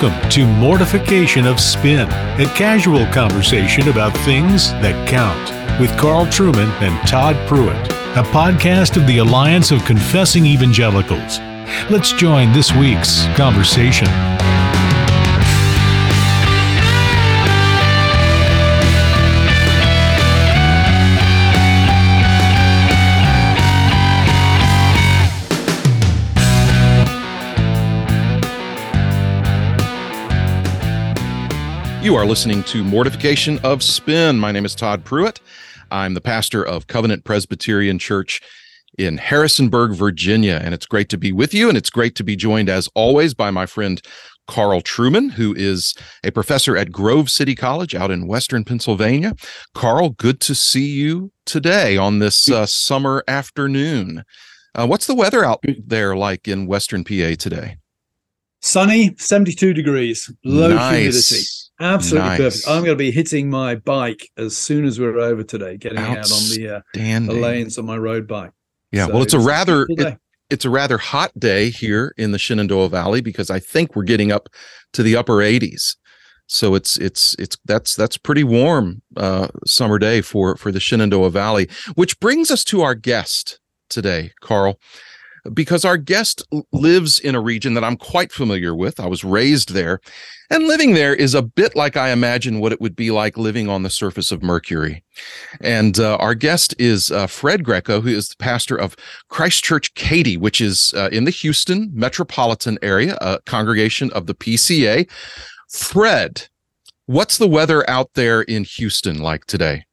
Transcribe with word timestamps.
Welcome 0.00 0.30
to 0.30 0.46
Mortification 0.46 1.46
of 1.46 1.60
Spin, 1.60 2.08
a 2.08 2.46
casual 2.54 3.04
conversation 3.08 3.90
about 3.90 4.16
things 4.24 4.70
that 4.80 5.06
count 5.06 5.78
with 5.78 5.94
Carl 5.98 6.24
Trueman 6.24 6.70
and 6.80 7.06
Todd 7.06 7.36
Pruitt, 7.46 7.76
a 8.16 8.22
podcast 8.22 8.96
of 8.96 9.06
the 9.06 9.18
Alliance 9.18 9.70
of 9.70 9.84
Confessing 9.84 10.46
Evangelicals. 10.46 11.38
Let's 11.90 12.14
join 12.14 12.50
this 12.52 12.74
week's 12.74 13.26
conversation. 13.36 14.08
You 32.02 32.14
are 32.16 32.24
listening 32.24 32.62
to 32.64 32.82
Mortification 32.82 33.58
of 33.58 33.82
Spin. 33.82 34.38
My 34.38 34.52
name 34.52 34.64
is 34.64 34.74
Todd 34.74 35.04
Pruitt. 35.04 35.38
I'm 35.90 36.14
the 36.14 36.20
pastor 36.22 36.64
of 36.64 36.86
Covenant 36.86 37.24
Presbyterian 37.24 37.98
Church 37.98 38.40
in 38.96 39.18
Harrisonburg, 39.18 39.92
Virginia. 39.94 40.60
And 40.62 40.72
it's 40.72 40.86
great 40.86 41.10
to 41.10 41.18
be 41.18 41.30
with 41.30 41.52
you. 41.52 41.68
And 41.68 41.76
it's 41.76 41.90
great 41.90 42.14
to 42.16 42.24
be 42.24 42.36
joined, 42.36 42.70
as 42.70 42.88
always, 42.94 43.34
by 43.34 43.50
my 43.50 43.66
friend 43.66 44.00
Carl 44.46 44.80
Trueman, 44.80 45.32
who 45.32 45.54
is 45.54 45.94
a 46.24 46.30
professor 46.32 46.74
at 46.74 46.90
Grove 46.90 47.28
City 47.30 47.54
College 47.54 47.94
out 47.94 48.10
in 48.10 48.26
Western 48.26 48.64
Pennsylvania. 48.64 49.34
Carl, 49.74 50.10
good 50.10 50.40
to 50.40 50.54
see 50.54 50.86
you 50.86 51.30
today 51.44 51.98
on 51.98 52.18
this 52.18 52.50
uh, 52.50 52.64
summer 52.64 53.22
afternoon. 53.28 54.24
Uh, 54.74 54.86
what's 54.86 55.06
the 55.06 55.14
weather 55.14 55.44
out 55.44 55.62
there 55.86 56.16
like 56.16 56.48
in 56.48 56.66
Western 56.66 57.04
PA 57.04 57.34
today? 57.38 57.76
Sunny, 58.62 59.14
72 59.18 59.74
degrees, 59.74 60.32
low 60.44 60.74
Nice. 60.74 61.28
humidity. 61.28 61.46
Absolutely 61.80 62.28
Nice. 62.28 62.38
perfect. 62.38 62.68
I'm 62.68 62.84
going 62.84 62.96
to 62.96 62.96
be 62.96 63.10
hitting 63.10 63.48
my 63.50 63.74
bike 63.74 64.28
as 64.36 64.56
soon 64.56 64.84
as 64.84 65.00
we're 65.00 65.18
over 65.18 65.42
today, 65.42 65.76
getting 65.76 65.98
out 65.98 66.30
on 66.30 66.48
the, 66.54 66.76
uh, 66.76 66.80
the 67.26 67.32
lanes 67.32 67.78
on 67.78 67.86
my 67.86 67.96
road 67.96 68.26
bike. 68.26 68.50
Yeah, 68.92 69.06
So 69.06 69.12
well, 69.14 69.22
it's 69.22 69.34
a 69.34 69.38
rather 69.38 69.86
it- 69.88 70.18
it's 70.50 70.64
a 70.64 70.70
rather 70.70 70.98
hot 70.98 71.30
day 71.38 71.70
here 71.70 72.12
in 72.18 72.32
the 72.32 72.38
Shenandoah 72.38 72.88
Valley 72.88 73.20
because 73.20 73.50
I 73.50 73.60
think 73.60 73.94
we're 73.94 74.02
getting 74.02 74.32
up 74.32 74.48
to 74.92 75.02
the 75.04 75.14
upper 75.16 75.34
80s. 75.34 75.96
So 76.48 76.74
it's 76.74 76.96
it's 76.96 77.36
it's 77.38 77.56
that's 77.64 77.94
that's 77.94 78.16
pretty 78.18 78.42
warm 78.42 79.02
uh, 79.16 79.46
summer 79.64 80.00
day 80.00 80.20
for 80.20 80.56
for 80.56 80.72
the 80.72 80.80
Shenandoah 80.80 81.30
Valley, 81.30 81.68
which 81.94 82.18
brings 82.18 82.50
us 82.50 82.64
to 82.64 82.82
our 82.82 82.96
guest 82.96 83.60
today, 83.88 84.32
Carl, 84.40 84.80
because 85.52 85.84
our 85.84 85.96
guest 85.96 86.42
lives 86.72 87.18
in 87.18 87.34
a 87.34 87.40
region 87.40 87.74
that 87.74 87.84
I'm 87.84 87.96
quite 87.96 88.32
familiar 88.32 88.74
with. 88.74 89.00
I 89.00 89.06
was 89.06 89.24
raised 89.24 89.72
there, 89.72 90.00
and 90.50 90.66
living 90.66 90.94
there 90.94 91.14
is 91.14 91.34
a 91.34 91.42
bit 91.42 91.76
like 91.76 91.96
I 91.96 92.10
imagine 92.10 92.60
what 92.60 92.72
it 92.72 92.80
would 92.80 92.96
be 92.96 93.10
like 93.10 93.36
living 93.36 93.68
on 93.68 93.82
the 93.82 93.90
surface 93.90 94.32
of 94.32 94.42
Mercury. 94.42 95.02
And 95.60 95.98
uh, 95.98 96.16
our 96.16 96.34
guest 96.34 96.74
is 96.78 97.10
uh, 97.10 97.26
Fred 97.26 97.64
Greco, 97.64 98.00
who 98.00 98.08
is 98.08 98.28
the 98.28 98.36
pastor 98.36 98.76
of 98.76 98.96
Christ 99.28 99.64
Church 99.64 99.94
Katy, 99.94 100.36
which 100.36 100.60
is 100.60 100.92
uh, 100.96 101.08
in 101.12 101.24
the 101.24 101.30
Houston 101.30 101.90
metropolitan 101.92 102.78
area, 102.82 103.16
a 103.20 103.40
congregation 103.46 104.10
of 104.12 104.26
the 104.26 104.34
PCA. 104.34 105.08
Fred, 105.68 106.48
what's 107.06 107.38
the 107.38 107.48
weather 107.48 107.88
out 107.88 108.10
there 108.14 108.42
in 108.42 108.64
Houston 108.64 109.18
like 109.20 109.44
today? 109.46 109.84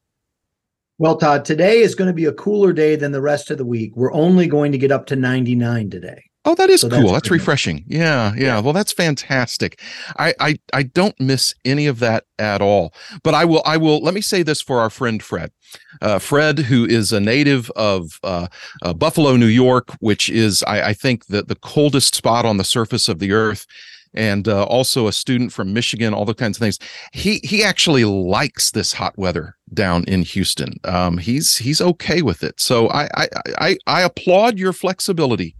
Well, 0.98 1.16
Todd, 1.16 1.44
today 1.44 1.78
is 1.78 1.94
going 1.94 2.08
to 2.08 2.14
be 2.14 2.24
a 2.24 2.32
cooler 2.32 2.72
day 2.72 2.96
than 2.96 3.12
the 3.12 3.20
rest 3.20 3.52
of 3.52 3.58
the 3.58 3.64
week. 3.64 3.96
We're 3.96 4.12
only 4.12 4.48
going 4.48 4.72
to 4.72 4.78
get 4.78 4.90
up 4.90 5.06
to 5.06 5.16
99 5.16 5.90
today. 5.90 6.24
Oh, 6.44 6.54
that 6.56 6.70
is 6.70 6.80
So 6.80 6.88
cool. 6.88 7.00
that's 7.02 7.12
That's, 7.12 7.30
refreshing. 7.30 7.84
Yeah, 7.86 8.32
yeah, 8.36 8.58
Well, 8.60 8.72
that's 8.72 8.90
fantastic. 8.92 9.80
I, 10.18 10.34
I 10.40 10.58
I 10.72 10.84
don't 10.84 11.18
miss 11.20 11.54
any 11.64 11.86
of 11.86 11.98
that 11.98 12.24
at 12.38 12.62
all. 12.62 12.94
But 13.22 13.34
I 13.34 13.44
will 13.44 13.62
I 13.66 13.76
will 13.76 14.00
let 14.00 14.14
me 14.14 14.20
say 14.20 14.42
this 14.42 14.62
for 14.62 14.80
our 14.80 14.88
friend 14.88 15.22
Fred. 15.22 15.52
Uh, 16.00 16.18
Fred, 16.18 16.60
who 16.60 16.86
is 16.86 17.12
a 17.12 17.20
native 17.20 17.70
of 17.76 18.18
uh, 18.24 18.46
uh, 18.82 18.94
Buffalo, 18.94 19.36
New 19.36 19.46
York, 19.46 19.92
which 20.00 20.30
is 20.30 20.62
I, 20.62 20.88
I 20.88 20.92
think 20.94 21.26
the 21.26 21.42
the 21.42 21.56
coldest 21.56 22.14
spot 22.14 22.46
on 22.46 22.56
the 22.56 22.64
surface 22.64 23.08
of 23.08 23.18
the 23.18 23.32
earth. 23.32 23.66
And 24.14 24.48
uh, 24.48 24.64
also 24.64 25.06
a 25.06 25.12
student 25.12 25.52
from 25.52 25.74
Michigan, 25.74 26.14
all 26.14 26.24
the 26.24 26.34
kinds 26.34 26.56
of 26.56 26.60
things. 26.60 26.78
He 27.12 27.40
he 27.44 27.62
actually 27.62 28.06
likes 28.06 28.70
this 28.70 28.94
hot 28.94 29.18
weather 29.18 29.57
down 29.74 30.04
in 30.04 30.22
Houston. 30.22 30.78
Um, 30.84 31.18
he's 31.18 31.56
he's 31.56 31.80
okay 31.80 32.22
with 32.22 32.42
it. 32.42 32.60
So 32.60 32.88
I 32.90 33.08
I 33.14 33.28
I, 33.58 33.76
I 33.86 34.02
applaud 34.02 34.58
your 34.58 34.72
flexibility, 34.72 35.56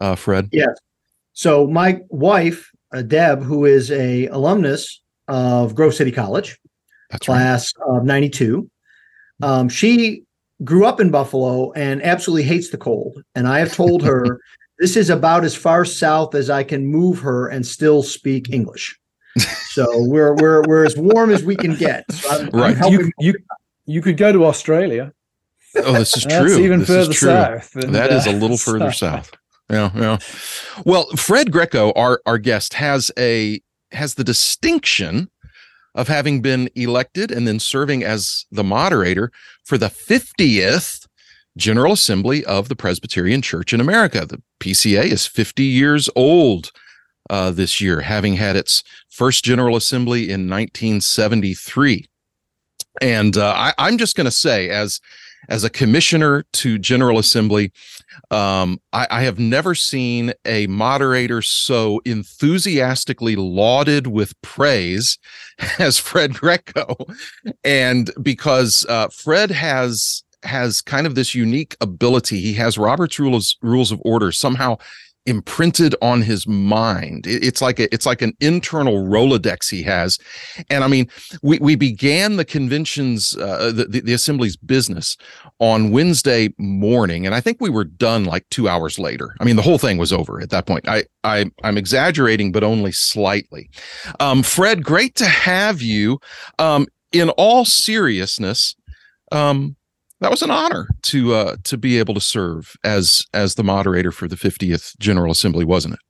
uh, 0.00 0.14
Fred. 0.14 0.48
Yeah. 0.52 0.72
So 1.32 1.66
my 1.66 2.00
wife, 2.08 2.70
uh, 2.94 3.02
Deb, 3.02 3.42
who 3.42 3.64
is 3.64 3.90
a 3.90 4.26
alumnus 4.28 5.00
of 5.28 5.74
Grove 5.74 5.94
City 5.94 6.12
College, 6.12 6.58
That's 7.10 7.28
right. 7.28 7.36
class 7.36 7.72
of 7.86 8.04
92, 8.04 8.70
um, 9.42 9.68
she 9.68 10.24
grew 10.64 10.84
up 10.84 11.00
in 11.00 11.10
Buffalo 11.10 11.72
and 11.72 12.02
absolutely 12.02 12.44
hates 12.44 12.70
the 12.70 12.76
cold. 12.76 13.22
And 13.34 13.48
I 13.48 13.58
have 13.58 13.72
told 13.72 14.02
her 14.02 14.40
this 14.78 14.96
is 14.96 15.10
about 15.10 15.44
as 15.44 15.56
far 15.56 15.84
south 15.84 16.34
as 16.34 16.50
I 16.50 16.62
can 16.64 16.86
move 16.86 17.18
her 17.20 17.48
and 17.48 17.66
still 17.66 18.02
speak 18.02 18.50
English. 18.50 18.98
So 19.72 19.86
we're 20.04 20.34
we're 20.34 20.62
we're 20.62 20.84
as 20.84 20.96
warm 20.96 21.30
as 21.30 21.42
we 21.42 21.56
can 21.56 21.74
get. 21.76 22.10
So 22.12 22.30
I'm, 22.30 22.40
I'm 22.52 22.60
Right. 22.60 22.90
You, 22.90 23.10
you, 23.18 23.34
you 23.86 24.02
could 24.02 24.16
go 24.16 24.32
to 24.32 24.44
Australia. 24.44 25.12
Oh, 25.76 25.92
this 25.92 26.16
is 26.16 26.24
That's 26.28 26.52
true. 26.54 26.58
even 26.62 26.80
This 26.80 26.90
is 26.90 26.96
further 26.96 27.14
true. 27.14 27.28
south. 27.28 27.70
than, 27.72 27.92
That 27.92 28.12
is 28.12 28.26
a 28.26 28.30
uh, 28.30 28.34
little 28.34 28.58
further 28.58 28.92
south. 28.92 29.32
Yeah, 29.70 29.90
yeah. 29.94 30.18
Well, 30.84 31.06
Fred 31.16 31.50
Greco, 31.50 31.92
our 31.92 32.20
our 32.26 32.38
guest, 32.38 32.74
has 32.74 33.10
a 33.18 33.60
has 33.92 34.14
the 34.14 34.24
distinction 34.24 35.30
of 35.94 36.08
having 36.08 36.42
been 36.42 36.68
elected 36.74 37.30
and 37.30 37.46
then 37.46 37.58
serving 37.58 38.02
as 38.02 38.46
the 38.50 38.64
moderator 38.64 39.30
for 39.64 39.76
the 39.76 39.88
50th 39.88 41.06
General 41.56 41.92
Assembly 41.92 42.44
of 42.46 42.68
the 42.70 42.76
Presbyterian 42.76 43.42
Church 43.42 43.74
in 43.74 43.80
America. 43.80 44.24
The 44.24 44.42
PCA 44.60 45.04
is 45.04 45.26
50 45.26 45.62
years 45.62 46.08
old 46.16 46.72
uh, 47.30 47.50
this 47.50 47.80
year, 47.80 48.00
having 48.00 48.34
had 48.34 48.56
its 48.56 48.82
first 49.10 49.44
General 49.44 49.76
Assembly 49.76 50.24
in 50.24 50.48
1973. 50.48 52.06
And 53.00 53.36
uh, 53.36 53.52
I, 53.56 53.72
I'm 53.78 53.98
just 53.98 54.16
going 54.16 54.26
to 54.26 54.30
say, 54.30 54.68
as 54.68 55.00
as 55.48 55.64
a 55.64 55.70
commissioner 55.70 56.44
to 56.52 56.78
General 56.78 57.18
Assembly, 57.18 57.72
um, 58.30 58.80
I, 58.92 59.06
I 59.10 59.22
have 59.22 59.38
never 59.38 59.74
seen 59.74 60.32
a 60.44 60.68
moderator 60.68 61.42
so 61.42 62.00
enthusiastically 62.04 63.34
lauded 63.34 64.06
with 64.06 64.40
praise 64.42 65.18
as 65.78 65.98
Fred 65.98 66.34
Greco, 66.34 66.96
and 67.64 68.10
because 68.22 68.86
uh, 68.88 69.08
Fred 69.08 69.50
has 69.50 70.22
has 70.44 70.82
kind 70.82 71.06
of 71.06 71.14
this 71.14 71.34
unique 71.34 71.76
ability. 71.80 72.40
He 72.40 72.54
has 72.54 72.78
Robert's 72.78 73.18
rules 73.18 73.56
rules 73.62 73.92
of 73.92 74.00
order 74.04 74.32
somehow 74.32 74.78
imprinted 75.26 75.94
on 76.02 76.22
his 76.22 76.46
mind. 76.46 77.26
It's 77.26 77.62
like 77.62 77.78
a, 77.78 77.92
it's 77.94 78.06
like 78.06 78.22
an 78.22 78.32
internal 78.40 79.04
Rolodex 79.04 79.70
he 79.70 79.82
has, 79.82 80.18
and 80.70 80.84
I 80.84 80.88
mean, 80.88 81.08
we 81.42 81.58
we 81.58 81.76
began 81.76 82.36
the 82.36 82.44
convention's 82.44 83.36
uh, 83.36 83.72
the, 83.72 83.84
the 83.84 84.00
the 84.00 84.12
assembly's 84.12 84.56
business 84.56 85.16
on 85.58 85.90
Wednesday 85.90 86.50
morning, 86.58 87.26
and 87.26 87.34
I 87.34 87.40
think 87.40 87.58
we 87.60 87.70
were 87.70 87.84
done 87.84 88.24
like 88.24 88.48
two 88.50 88.68
hours 88.68 88.98
later. 88.98 89.34
I 89.40 89.44
mean, 89.44 89.56
the 89.56 89.62
whole 89.62 89.78
thing 89.78 89.98
was 89.98 90.12
over 90.12 90.40
at 90.40 90.50
that 90.50 90.66
point. 90.66 90.88
I, 90.88 91.04
I 91.24 91.50
I'm 91.62 91.78
exaggerating, 91.78 92.52
but 92.52 92.64
only 92.64 92.92
slightly. 92.92 93.70
Um, 94.20 94.42
Fred, 94.42 94.84
great 94.84 95.14
to 95.16 95.26
have 95.26 95.82
you. 95.82 96.18
Um, 96.58 96.86
in 97.12 97.28
all 97.30 97.64
seriousness, 97.64 98.74
um, 99.30 99.76
that 100.22 100.30
was 100.30 100.42
an 100.42 100.50
honor 100.50 100.88
to 101.02 101.34
uh, 101.34 101.56
to 101.64 101.76
be 101.76 101.98
able 101.98 102.14
to 102.14 102.20
serve 102.20 102.76
as 102.84 103.26
as 103.34 103.56
the 103.56 103.64
moderator 103.64 104.12
for 104.12 104.28
the 104.28 104.36
50th 104.36 104.98
General 104.98 105.32
Assembly, 105.32 105.64
wasn't 105.64 105.94
it? 105.94 106.00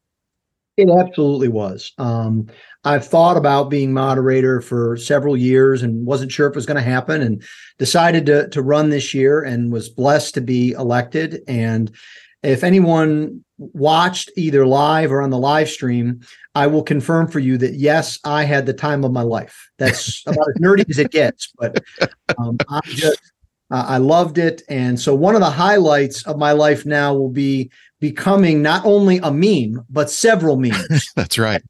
It 0.76 0.88
absolutely 0.90 1.48
was. 1.48 1.92
Um, 1.98 2.46
I've 2.84 3.06
thought 3.06 3.36
about 3.36 3.70
being 3.70 3.92
moderator 3.92 4.60
for 4.60 4.96
several 4.96 5.36
years 5.36 5.82
and 5.82 6.06
wasn't 6.06 6.32
sure 6.32 6.46
if 6.46 6.52
it 6.52 6.56
was 6.56 6.66
going 6.66 6.82
to 6.82 6.82
happen 6.82 7.20
and 7.20 7.42
decided 7.78 8.26
to, 8.26 8.48
to 8.48 8.62
run 8.62 8.90
this 8.90 9.12
year 9.12 9.42
and 9.42 9.70
was 9.70 9.88
blessed 9.88 10.34
to 10.34 10.40
be 10.40 10.72
elected. 10.72 11.42
And 11.46 11.94
if 12.42 12.64
anyone 12.64 13.44
watched 13.58 14.30
either 14.36 14.66
live 14.66 15.12
or 15.12 15.22
on 15.22 15.30
the 15.30 15.38
live 15.38 15.68
stream, 15.68 16.20
I 16.54 16.66
will 16.66 16.82
confirm 16.82 17.28
for 17.28 17.38
you 17.38 17.56
that 17.58 17.74
yes, 17.74 18.18
I 18.24 18.44
had 18.44 18.66
the 18.66 18.74
time 18.74 19.04
of 19.04 19.12
my 19.12 19.22
life. 19.22 19.70
That's 19.78 20.22
about 20.26 20.48
as 20.48 20.60
nerdy 20.60 20.88
as 20.88 20.98
it 20.98 21.10
gets, 21.10 21.52
but 21.58 21.82
um, 22.38 22.56
I 22.68 22.80
just 22.86 23.31
uh, 23.72 23.84
I 23.88 23.98
loved 23.98 24.38
it. 24.38 24.62
And 24.68 25.00
so 25.00 25.14
one 25.14 25.34
of 25.34 25.40
the 25.40 25.50
highlights 25.50 26.22
of 26.26 26.38
my 26.38 26.52
life 26.52 26.86
now 26.86 27.14
will 27.14 27.30
be 27.30 27.70
becoming 28.00 28.62
not 28.62 28.84
only 28.84 29.18
a 29.22 29.32
meme 29.32 29.84
but 29.90 30.10
several 30.10 30.56
memes 30.66 31.10
That's 31.16 31.38
right. 31.38 31.62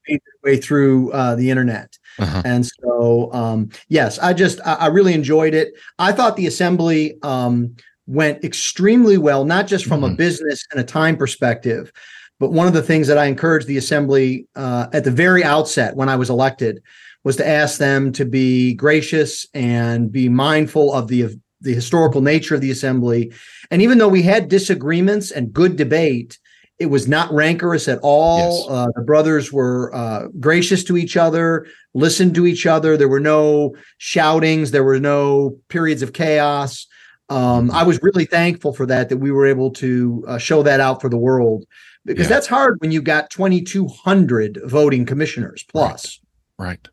way 0.44 0.56
through 0.58 1.12
uh, 1.12 1.34
the 1.36 1.48
internet. 1.50 1.96
Uh-huh. 2.18 2.42
And 2.44 2.66
so, 2.66 3.32
um, 3.32 3.70
yes, 3.88 4.18
I 4.18 4.32
just 4.34 4.60
I, 4.66 4.74
I 4.74 4.86
really 4.88 5.14
enjoyed 5.14 5.54
it. 5.54 5.68
I 5.98 6.12
thought 6.12 6.36
the 6.36 6.46
assembly 6.46 7.16
um, 7.22 7.74
went 8.06 8.44
extremely 8.44 9.16
well, 9.16 9.44
not 9.44 9.66
just 9.66 9.86
from 9.86 10.02
a 10.04 10.08
Mhm. 10.08 10.16
business 10.16 10.66
and 10.72 10.80
a 10.80 10.84
time 10.84 11.16
perspective, 11.16 11.92
But 12.40 12.52
one 12.52 12.66
of 12.66 12.72
the 12.74 12.82
things 12.82 13.06
that 13.06 13.18
I 13.18 13.26
encouraged 13.26 13.68
the 13.68 13.78
assembly 13.78 14.46
uh, 14.56 14.88
at 14.92 15.04
the 15.04 15.12
very 15.12 15.44
outset 15.44 15.94
when 15.94 16.08
I 16.08 16.16
was 16.16 16.28
elected 16.28 16.82
was 17.24 17.36
to 17.36 17.46
ask 17.46 17.78
them 17.78 18.10
to 18.12 18.24
be 18.24 18.74
gracious 18.74 19.46
and 19.54 20.10
be 20.10 20.28
mindful 20.28 20.92
of 20.92 21.06
the 21.06 21.38
the 21.62 21.74
historical 21.74 22.20
nature 22.20 22.54
of 22.54 22.60
the 22.60 22.70
assembly. 22.70 23.32
And 23.70 23.82
even 23.82 23.98
though 23.98 24.08
we 24.08 24.22
had 24.22 24.48
disagreements 24.48 25.30
and 25.30 25.52
good 25.52 25.76
debate, 25.76 26.38
it 26.78 26.86
was 26.86 27.06
not 27.06 27.32
rancorous 27.32 27.88
at 27.88 28.00
all. 28.02 28.58
Yes. 28.58 28.66
Uh, 28.68 28.86
the 28.96 29.02
brothers 29.02 29.52
were 29.52 29.94
uh, 29.94 30.26
gracious 30.40 30.82
to 30.84 30.96
each 30.96 31.16
other, 31.16 31.66
listened 31.94 32.34
to 32.34 32.46
each 32.46 32.66
other. 32.66 32.96
There 32.96 33.08
were 33.08 33.20
no 33.20 33.76
shoutings. 33.98 34.70
There 34.70 34.84
were 34.84 35.00
no 35.00 35.58
periods 35.68 36.02
of 36.02 36.12
chaos. 36.12 36.86
Um, 37.28 37.68
mm-hmm. 37.68 37.76
I 37.76 37.84
was 37.84 38.02
really 38.02 38.24
thankful 38.24 38.72
for 38.72 38.84
that, 38.86 39.08
that 39.08 39.18
we 39.18 39.30
were 39.30 39.46
able 39.46 39.70
to 39.74 40.24
uh, 40.26 40.38
show 40.38 40.62
that 40.64 40.80
out 40.80 41.00
for 41.00 41.08
the 41.08 41.16
world 41.16 41.64
because 42.04 42.24
yeah. 42.24 42.34
that's 42.34 42.46
hard 42.46 42.78
when 42.80 42.90
you 42.90 43.00
got 43.00 43.30
2,200 43.30 44.60
voting 44.64 45.06
commissioners 45.06 45.64
plus. 45.64 46.20
Right. 46.58 46.68
right. 46.68 46.88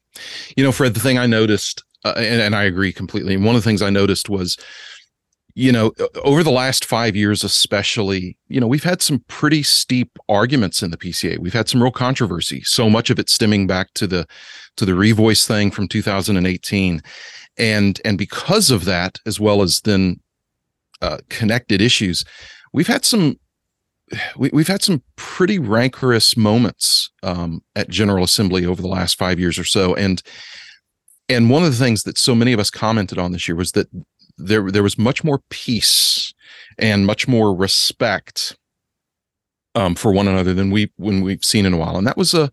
You 0.55 0.63
know, 0.63 0.71
Fred, 0.71 0.93
the 0.93 0.99
thing 0.99 1.17
I 1.17 1.25
noticed, 1.25 1.83
uh, 2.05 2.13
and, 2.15 2.41
and 2.41 2.55
I 2.55 2.63
agree 2.63 2.91
completely. 2.93 3.35
And 3.35 3.45
One 3.45 3.55
of 3.55 3.61
the 3.63 3.69
things 3.69 3.81
I 3.81 3.89
noticed 3.89 4.29
was, 4.29 4.57
you 5.55 5.71
know, 5.71 5.91
over 6.23 6.43
the 6.43 6.51
last 6.51 6.85
five 6.85 7.15
years, 7.15 7.43
especially, 7.43 8.37
you 8.47 8.61
know, 8.61 8.67
we've 8.67 8.83
had 8.83 9.01
some 9.01 9.23
pretty 9.27 9.63
steep 9.63 10.17
arguments 10.29 10.81
in 10.81 10.91
the 10.91 10.97
PCA. 10.97 11.39
We've 11.39 11.53
had 11.53 11.67
some 11.67 11.81
real 11.81 11.91
controversy. 11.91 12.61
So 12.63 12.89
much 12.89 13.09
of 13.09 13.19
it 13.19 13.29
stemming 13.29 13.67
back 13.67 13.93
to 13.95 14.07
the 14.07 14.27
to 14.77 14.85
the 14.85 14.93
revoice 14.93 15.45
thing 15.45 15.71
from 15.71 15.87
2018, 15.87 17.01
and 17.57 18.01
and 18.05 18.17
because 18.17 18.71
of 18.71 18.85
that, 18.85 19.19
as 19.25 19.39
well 19.39 19.61
as 19.61 19.81
then 19.81 20.21
uh, 21.01 21.17
connected 21.27 21.81
issues, 21.81 22.23
we've 22.71 22.87
had 22.87 23.03
some 23.03 23.37
we, 24.37 24.49
have 24.55 24.67
had 24.67 24.81
some 24.81 25.03
pretty 25.15 25.59
rancorous 25.59 26.35
moments 26.35 27.11
um, 27.23 27.61
at 27.75 27.89
General 27.89 28.23
Assembly 28.23 28.65
over 28.65 28.81
the 28.81 28.87
last 28.87 29.17
five 29.17 29.39
years 29.39 29.59
or 29.59 29.63
so, 29.63 29.93
and 29.95 30.21
and 31.29 31.49
one 31.49 31.63
of 31.63 31.71
the 31.71 31.83
things 31.83 32.03
that 32.03 32.17
so 32.17 32.35
many 32.35 32.51
of 32.53 32.59
us 32.59 32.71
commented 32.71 33.17
on 33.17 33.31
this 33.31 33.47
year 33.47 33.55
was 33.55 33.71
that 33.73 33.87
there 34.37 34.71
there 34.71 34.83
was 34.83 34.97
much 34.97 35.23
more 35.23 35.41
peace 35.49 36.33
and 36.77 37.05
much 37.05 37.27
more 37.27 37.55
respect 37.55 38.57
um, 39.75 39.95
for 39.95 40.11
one 40.11 40.27
another 40.27 40.53
than 40.53 40.71
we 40.71 40.91
when 40.97 41.21
we've 41.21 41.45
seen 41.45 41.65
in 41.65 41.73
a 41.73 41.77
while, 41.77 41.97
and 41.97 42.07
that 42.07 42.17
was 42.17 42.33
a 42.33 42.49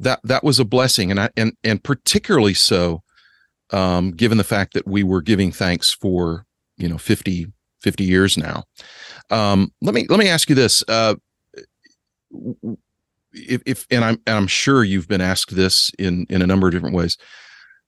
that 0.00 0.20
that 0.24 0.42
was 0.42 0.58
a 0.58 0.64
blessing, 0.64 1.10
and 1.10 1.20
I, 1.20 1.30
and 1.36 1.52
and 1.62 1.82
particularly 1.82 2.54
so, 2.54 3.02
um, 3.70 4.10
given 4.10 4.38
the 4.38 4.44
fact 4.44 4.74
that 4.74 4.86
we 4.86 5.02
were 5.02 5.22
giving 5.22 5.52
thanks 5.52 5.92
for 5.92 6.44
you 6.76 6.88
know 6.88 6.98
50 6.98 7.46
50 7.80 8.04
years 8.04 8.38
now. 8.38 8.64
Um, 9.30 9.72
let 9.80 9.94
me 9.94 10.06
let 10.08 10.18
me 10.18 10.28
ask 10.28 10.48
you 10.48 10.54
this: 10.54 10.82
uh, 10.88 11.14
if, 13.32 13.62
if 13.66 13.86
and 13.90 14.04
I'm 14.04 14.20
and 14.26 14.36
I'm 14.36 14.46
sure 14.46 14.82
you've 14.82 15.08
been 15.08 15.20
asked 15.20 15.54
this 15.54 15.90
in 15.98 16.26
in 16.28 16.42
a 16.42 16.46
number 16.46 16.66
of 16.68 16.72
different 16.72 16.94
ways. 16.96 17.16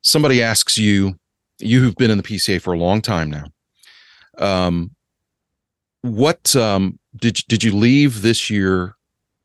Somebody 0.05 0.43
asks 0.43 0.79
you, 0.79 1.19
you 1.59 1.81
who've 1.81 1.97
been 1.97 2.11
in 2.11 2.19
the 2.19 2.23
PCA 2.23 2.61
for 2.61 2.75
a 2.75 2.79
long 2.79 3.01
time 3.01 3.31
now, 3.31 3.45
um, 4.39 4.91
what 6.03 6.55
um, 6.55 6.99
did 7.17 7.39
did 7.49 7.65
you 7.65 7.75
leave 7.75 8.23
this 8.23 8.51
year 8.51 8.95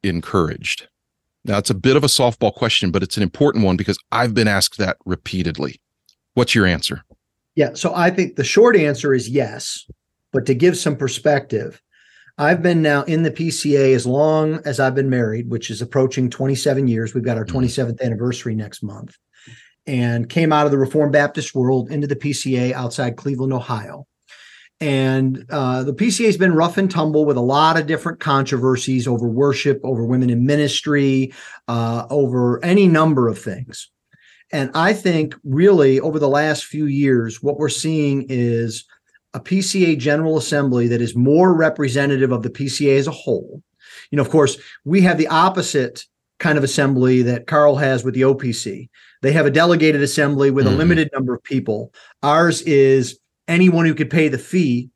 encouraged? 0.04 0.88
Now 1.46 1.58
it's 1.58 1.70
a 1.70 1.76
bit 1.76 1.96
of 1.96 2.04
a 2.04 2.08
softball 2.08 2.54
question, 2.54 2.92
but 2.92 3.02
it's 3.02 3.16
an 3.16 3.24
important 3.24 3.64
one 3.64 3.78
because 3.78 3.98
I've 4.12 4.34
been 4.34 4.48
asked 4.48 4.78
that 4.78 4.98
repeatedly. 5.06 5.80
What's 6.34 6.54
your 6.54 6.66
answer? 6.66 7.04
Yeah, 7.56 7.74
so 7.74 7.94
I 7.96 8.10
think 8.10 8.36
the 8.36 8.44
short 8.44 8.76
answer 8.76 9.14
is 9.14 9.30
yes. 9.30 9.86
But 10.32 10.46
to 10.46 10.54
give 10.54 10.78
some 10.78 10.96
perspective, 10.96 11.82
I've 12.38 12.62
been 12.62 12.82
now 12.82 13.04
in 13.04 13.24
the 13.24 13.32
PCA 13.32 13.96
as 13.96 14.06
long 14.06 14.60
as 14.66 14.80
I've 14.80 14.96
been 14.96 15.10
married, 15.10 15.50
which 15.50 15.72
is 15.72 15.82
approaching 15.82 16.30
27 16.30 16.88
years. 16.88 17.14
We've 17.14 17.24
got 17.24 17.38
our 17.38 17.46
27th 17.46 17.94
mm-hmm. 17.94 18.06
anniversary 18.06 18.56
next 18.56 18.84
month. 18.84 19.18
And 19.90 20.30
came 20.30 20.54
out 20.54 20.68
of 20.68 20.72
the 20.72 20.78
Reformed 20.78 21.14
Baptist 21.14 21.56
world 21.56 21.90
into 21.90 22.06
the 22.06 22.16
PCA 22.16 22.74
outside 22.74 23.18
Cleveland, 23.18 23.54
Ohio. 23.54 24.06
And 24.80 25.46
uh, 25.50 25.84
the 25.84 25.94
PCA 25.94 26.28
has 26.28 26.38
been 26.38 26.54
rough 26.54 26.78
and 26.78 26.92
tumble 26.92 27.26
with 27.26 27.38
a 27.38 27.42
lot 27.42 27.78
of 27.78 27.88
different 27.88 28.20
controversies 28.20 29.08
over 29.08 29.28
worship, 29.28 29.82
over 29.84 30.06
women 30.06 30.30
in 30.30 30.46
ministry, 30.46 31.34
uh, 31.68 32.06
over 32.12 32.64
any 32.64 32.88
number 32.88 33.28
of 33.28 33.40
things. 33.40 33.90
And 34.52 34.70
I 34.76 34.94
think 34.94 35.36
really 35.44 36.00
over 36.00 36.20
the 36.20 36.30
last 36.30 36.66
few 36.66 36.86
years, 36.86 37.42
what 37.42 37.58
we're 37.58 37.70
seeing 37.70 38.28
is 38.30 38.86
a 39.34 39.40
PCA 39.40 39.98
General 39.98 40.38
Assembly 40.38 40.88
that 40.88 41.02
is 41.02 41.16
more 41.16 41.56
representative 41.56 42.32
of 42.32 42.44
the 42.44 42.50
PCA 42.50 42.98
as 42.98 43.08
a 43.08 43.12
whole. 43.12 43.64
You 44.12 44.18
know, 44.18 44.24
of 44.24 44.30
course, 44.30 44.58
we 44.86 45.02
have 45.02 45.18
the 45.18 45.28
opposite 45.28 46.06
kind 46.40 46.58
of 46.58 46.64
assembly 46.64 47.22
that 47.24 47.48
Carl 47.48 47.76
has 47.76 48.04
with 48.04 48.14
the 48.14 48.22
OPC. 48.22 48.90
They 49.22 49.32
have 49.34 49.46
a 49.46 49.52
delegated 49.52 50.02
assembly 50.02 50.52
with 50.52 50.66
mm-hmm. 50.66 50.76
a 50.76 50.78
limited 50.78 51.10
number 51.14 51.34
of 51.34 51.44
people. 51.44 51.94
Ours 52.24 52.62
is 52.62 53.20
anyone 53.48 53.86
who 53.86 53.94
could 53.94 54.10
pay 54.10 54.30
the 54.30 54.38
fee 54.38 54.90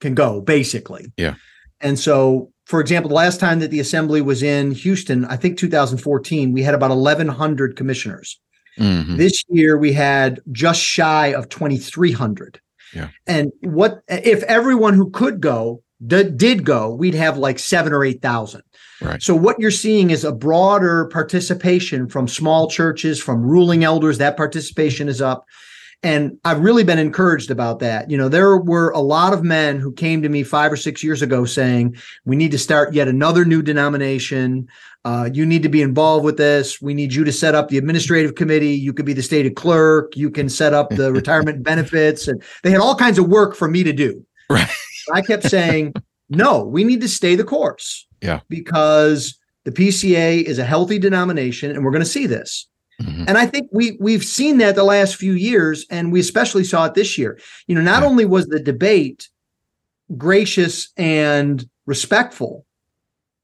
can 0.00 0.14
go, 0.14 0.40
basically. 0.40 1.12
Yeah. 1.16 1.34
And 1.80 1.98
so, 1.98 2.52
for 2.66 2.80
example, 2.80 3.08
the 3.08 3.14
last 3.14 3.38
time 3.38 3.60
that 3.60 3.70
the 3.70 3.80
assembly 3.80 4.20
was 4.20 4.42
in 4.42 4.72
Houston, 4.72 5.24
I 5.26 5.36
think 5.36 5.58
2014, 5.58 6.52
we 6.52 6.62
had 6.62 6.74
about 6.74 6.90
1,100 6.90 7.76
commissioners. 7.76 8.40
Mm-hmm. 8.78 9.16
This 9.16 9.44
year, 9.48 9.78
we 9.78 9.92
had 9.92 10.40
just 10.52 10.80
shy 10.80 11.28
of 11.28 11.48
2,300. 11.48 12.60
Yeah. 12.94 13.08
And 13.26 13.52
what 13.60 14.00
if 14.08 14.42
everyone 14.44 14.94
who 14.94 15.10
could 15.10 15.40
go 15.40 15.82
d- 16.04 16.30
did 16.30 16.64
go, 16.64 16.94
we'd 16.94 17.14
have 17.14 17.38
like 17.38 17.58
seven 17.58 17.92
or 17.92 18.04
8,000. 18.04 18.62
Right. 19.00 19.22
So 19.22 19.34
what 19.34 19.60
you're 19.60 19.70
seeing 19.70 20.10
is 20.10 20.24
a 20.24 20.32
broader 20.32 21.06
participation 21.12 22.08
from 22.08 22.26
small 22.26 22.68
churches, 22.68 23.22
from 23.22 23.42
ruling 23.42 23.84
elders. 23.84 24.18
That 24.18 24.36
participation 24.36 25.08
is 25.08 25.22
up. 25.22 25.44
And 26.02 26.38
I've 26.44 26.60
really 26.60 26.84
been 26.84 26.98
encouraged 26.98 27.50
about 27.50 27.80
that. 27.80 28.08
You 28.08 28.16
know, 28.16 28.28
there 28.28 28.56
were 28.56 28.90
a 28.90 29.00
lot 29.00 29.32
of 29.32 29.42
men 29.42 29.80
who 29.80 29.92
came 29.92 30.22
to 30.22 30.28
me 30.28 30.44
five 30.44 30.70
or 30.70 30.76
six 30.76 31.02
years 31.02 31.22
ago 31.22 31.44
saying, 31.44 31.96
we 32.24 32.36
need 32.36 32.52
to 32.52 32.58
start 32.58 32.94
yet 32.94 33.08
another 33.08 33.44
new 33.44 33.62
denomination. 33.62 34.68
Uh, 35.04 35.28
you 35.32 35.44
need 35.44 35.64
to 35.64 35.68
be 35.68 35.82
involved 35.82 36.24
with 36.24 36.36
this. 36.36 36.80
We 36.80 36.94
need 36.94 37.12
you 37.12 37.24
to 37.24 37.32
set 37.32 37.56
up 37.56 37.68
the 37.68 37.78
administrative 37.78 38.36
committee. 38.36 38.74
You 38.74 38.92
could 38.92 39.06
be 39.06 39.12
the 39.12 39.22
stated 39.22 39.56
clerk. 39.56 40.16
You 40.16 40.30
can 40.30 40.48
set 40.48 40.72
up 40.72 40.90
the 40.90 41.12
retirement 41.14 41.64
benefits. 41.64 42.28
And 42.28 42.42
they 42.62 42.70
had 42.70 42.80
all 42.80 42.94
kinds 42.94 43.18
of 43.18 43.26
work 43.26 43.56
for 43.56 43.68
me 43.68 43.82
to 43.82 43.92
do. 43.92 44.24
Right. 44.48 44.70
I 45.12 45.22
kept 45.22 45.44
saying, 45.44 45.94
no, 46.28 46.64
we 46.64 46.84
need 46.84 47.00
to 47.00 47.08
stay 47.08 47.34
the 47.34 47.44
course. 47.44 48.06
Yeah. 48.20 48.40
Because 48.48 49.38
the 49.64 49.72
PCA 49.72 50.42
is 50.42 50.58
a 50.58 50.64
healthy 50.64 50.98
denomination 50.98 51.70
and 51.70 51.84
we're 51.84 51.90
going 51.90 52.02
to 52.02 52.08
see 52.08 52.26
this. 52.26 52.68
Mm-hmm. 53.02 53.24
And 53.28 53.38
I 53.38 53.46
think 53.46 53.68
we 53.72 53.96
we've 54.00 54.24
seen 54.24 54.58
that 54.58 54.74
the 54.74 54.82
last 54.82 55.14
few 55.16 55.34
years, 55.34 55.86
and 55.88 56.10
we 56.10 56.18
especially 56.18 56.64
saw 56.64 56.86
it 56.86 56.94
this 56.94 57.16
year. 57.16 57.38
You 57.68 57.76
know, 57.76 57.80
not 57.80 58.02
yeah. 58.02 58.08
only 58.08 58.24
was 58.24 58.46
the 58.46 58.58
debate 58.58 59.28
gracious 60.16 60.90
and 60.96 61.68
respectful, 61.86 62.64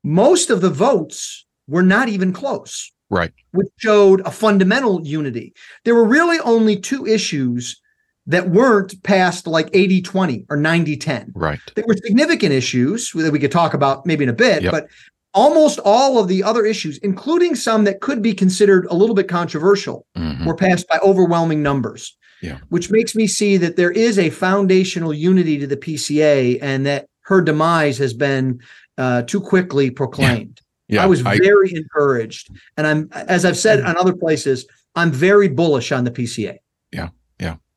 most 0.02 0.50
of 0.50 0.61
the 0.61 0.71
votes 0.71 1.47
were 1.69 1.83
not 1.83 2.09
even 2.09 2.33
close. 2.33 2.90
Right. 3.11 3.33
Which 3.52 3.69
showed 3.76 4.23
a 4.23 4.31
fundamental 4.31 5.07
unity. 5.07 5.52
There 5.85 5.95
were 5.95 6.07
really 6.07 6.38
only 6.40 6.76
two 6.76 7.07
issues 7.07 7.81
that 8.26 8.49
weren't 8.50 9.02
past 9.02 9.47
like 9.47 9.69
80 9.73 10.02
20 10.02 10.47
or 10.49 10.57
90 10.57 10.97
10. 10.97 11.33
Right. 11.35 11.59
They 11.75 11.83
were 11.87 11.95
significant 11.97 12.52
issues 12.52 13.11
that 13.14 13.33
we 13.33 13.38
could 13.38 13.52
talk 13.52 13.75
about 13.75 14.07
maybe 14.07 14.25
in 14.25 14.31
a 14.31 14.35
bit, 14.35 14.62
yep. 14.62 14.73
but 14.73 14.88
almost 15.35 15.78
all 15.85 16.19
of 16.19 16.28
the 16.28 16.43
other 16.43 16.64
issues, 16.64 16.99
including 16.99 17.54
some 17.54 17.85
that 17.85 18.00
could 18.00 18.23
be 18.23 18.33
considered 18.33 18.87
a 18.87 18.95
little 18.95 19.14
bit 19.14 19.28
controversial, 19.28 20.07
mm-hmm. 20.16 20.47
were 20.47 20.57
passed 20.57 20.88
by 20.88 20.99
overwhelming 21.02 21.62
numbers. 21.62 22.16
Yeah. 22.40 22.59
Which 22.69 22.90
makes 22.90 23.14
me 23.14 23.26
see 23.26 23.57
that 23.59 23.76
there 23.76 23.90
is 23.90 24.19
a 24.19 24.28
foundational 24.31 25.14
unity 25.14 25.59
to 25.59 25.66
the 25.66 25.76
PCA 25.76 26.59
and 26.61 26.85
that 26.85 27.07
her 27.23 27.40
demise 27.40 27.97
has 27.99 28.12
been 28.12 28.61
uh, 28.99 29.23
too 29.23 29.40
quickly 29.40 29.90
proclaimed. 29.90 30.61
Yeah. 30.88 30.97
yeah 30.97 31.04
I 31.04 31.07
was 31.07 31.23
very 31.23 31.75
encouraged. 31.75 32.50
And 32.76 32.87
I'm, 32.87 33.09
as 33.12 33.45
I've 33.45 33.57
said 33.57 33.81
mm. 33.81 33.88
on 33.88 33.97
other 33.97 34.14
places, 34.14 34.66
I'm 34.95 35.11
very 35.11 35.49
bullish 35.49 35.90
on 35.90 36.04
the 36.04 36.11
PCA. 36.11 36.59
Yeah. 36.93 37.09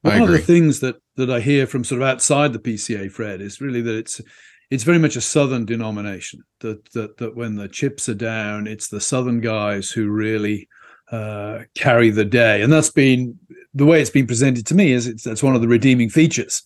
One 0.01 0.21
of 0.21 0.29
the 0.29 0.37
things 0.37 0.79
that, 0.81 0.97
that 1.15 1.29
I 1.29 1.39
hear 1.39 1.67
from 1.67 1.83
sort 1.83 2.01
of 2.01 2.07
outside 2.07 2.53
the 2.53 2.59
PCA, 2.59 3.11
Fred, 3.11 3.41
is 3.41 3.59
really 3.59 3.81
that 3.81 3.95
it's 3.95 4.21
it's 4.69 4.83
very 4.83 4.99
much 4.99 5.15
a 5.15 5.21
southern 5.21 5.65
denomination 5.65 6.41
that 6.59 6.91
that 6.91 7.17
that 7.17 7.35
when 7.35 7.55
the 7.55 7.67
chips 7.67 8.09
are 8.09 8.13
down 8.13 8.67
it's 8.67 8.89
the 8.89 9.01
southern 9.01 9.39
guys 9.39 9.91
who 9.91 10.09
really 10.09 10.67
uh, 11.11 11.59
carry 11.75 12.09
the 12.09 12.25
day. 12.25 12.61
And 12.61 12.71
that's 12.71 12.91
been 12.91 13.39
the 13.73 13.85
way 13.85 14.01
it's 14.01 14.09
been 14.09 14.27
presented 14.27 14.65
to 14.67 14.75
me 14.75 14.91
is 14.91 15.07
it's 15.07 15.23
that's 15.23 15.43
one 15.43 15.55
of 15.55 15.61
the 15.61 15.67
redeeming 15.67 16.09
features 16.09 16.63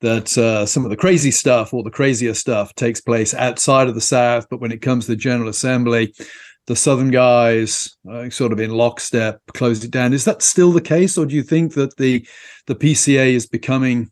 that 0.00 0.36
uh, 0.36 0.66
some 0.66 0.84
of 0.84 0.90
the 0.90 0.96
crazy 0.96 1.30
stuff 1.30 1.72
or 1.72 1.82
the 1.82 1.90
crazier 1.90 2.34
stuff 2.34 2.74
takes 2.74 3.00
place 3.00 3.34
outside 3.34 3.88
of 3.88 3.94
the 3.94 4.00
south 4.00 4.46
but 4.50 4.60
when 4.60 4.72
it 4.72 4.82
comes 4.82 5.06
to 5.06 5.12
the 5.12 5.16
general 5.16 5.48
assembly 5.48 6.14
the 6.66 6.76
southern 6.76 7.10
guys 7.10 7.96
uh, 8.10 8.28
sort 8.30 8.52
of 8.52 8.60
in 8.60 8.70
lockstep 8.70 9.40
close 9.54 9.84
it 9.84 9.90
down 9.90 10.12
is 10.12 10.24
that 10.24 10.42
still 10.42 10.72
the 10.72 10.80
case 10.80 11.18
or 11.18 11.26
do 11.26 11.34
you 11.34 11.42
think 11.42 11.74
that 11.74 11.96
the 11.96 12.26
the 12.66 12.74
pca 12.74 13.32
is 13.32 13.46
becoming 13.46 14.10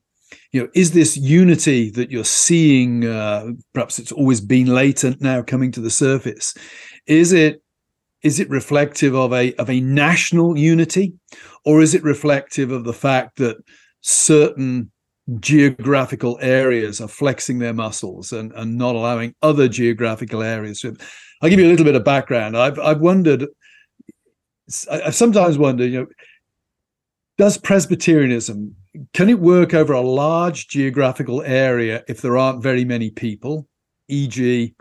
you 0.53 0.63
know, 0.63 0.69
is 0.75 0.93
this 0.93 1.17
unity 1.17 1.91
that 1.91 2.11
you're 2.11 2.25
seeing? 2.25 3.07
Uh, 3.07 3.53
perhaps 3.73 3.99
it's 3.99 4.13
always 4.13 4.41
been 4.41 4.67
latent, 4.67 5.21
now 5.21 5.43
coming 5.43 5.73
to 5.73 5.81
the 5.81 5.91
surface. 5.91 6.55
Is 7.07 7.33
it 7.33 7.63
is 8.23 8.39
it 8.39 8.49
reflective 8.51 9.15
of 9.15 9.33
a 9.33 9.55
of 9.55 9.69
a 9.71 9.81
national 9.81 10.57
unity, 10.57 11.15
or 11.65 11.81
is 11.81 11.95
it 11.95 12.03
reflective 12.03 12.71
of 12.71 12.85
the 12.85 12.93
fact 12.93 13.39
that 13.39 13.57
certain 14.03 14.91
geographical 15.39 16.39
areas 16.41 17.01
are 17.01 17.09
flexing 17.09 17.59
their 17.59 17.73
muscles 17.73 18.33
and, 18.33 18.53
and 18.53 18.77
not 18.77 18.97
allowing 18.97 19.33
other 19.41 19.69
geographical 19.69 20.43
areas. 20.43 20.85
I'll 21.43 21.51
give 21.51 21.59
you 21.59 21.67
a 21.67 21.71
little 21.71 21.85
bit 21.85 21.97
of 21.97 22.05
background. 22.05 22.57
I've 22.57 22.79
I've 22.79 23.01
wondered, 23.01 23.49
I've 24.91 25.15
sometimes 25.15 25.59
wondered, 25.59 25.91
you 25.91 26.01
know, 26.01 26.07
does 27.37 27.59
Presbyterianism 27.59 28.77
can 29.15 29.29
it 29.29 29.41
work 29.41 29.75
over 29.75 29.93
a 29.93 30.01
large 30.01 30.69
geographical 30.69 31.43
area 31.43 32.05
if 32.09 32.21
there 32.21 32.37
aren't 32.37 32.63
very 32.63 32.85
many 32.85 33.11
people, 33.11 33.67
e.g., 34.09 34.75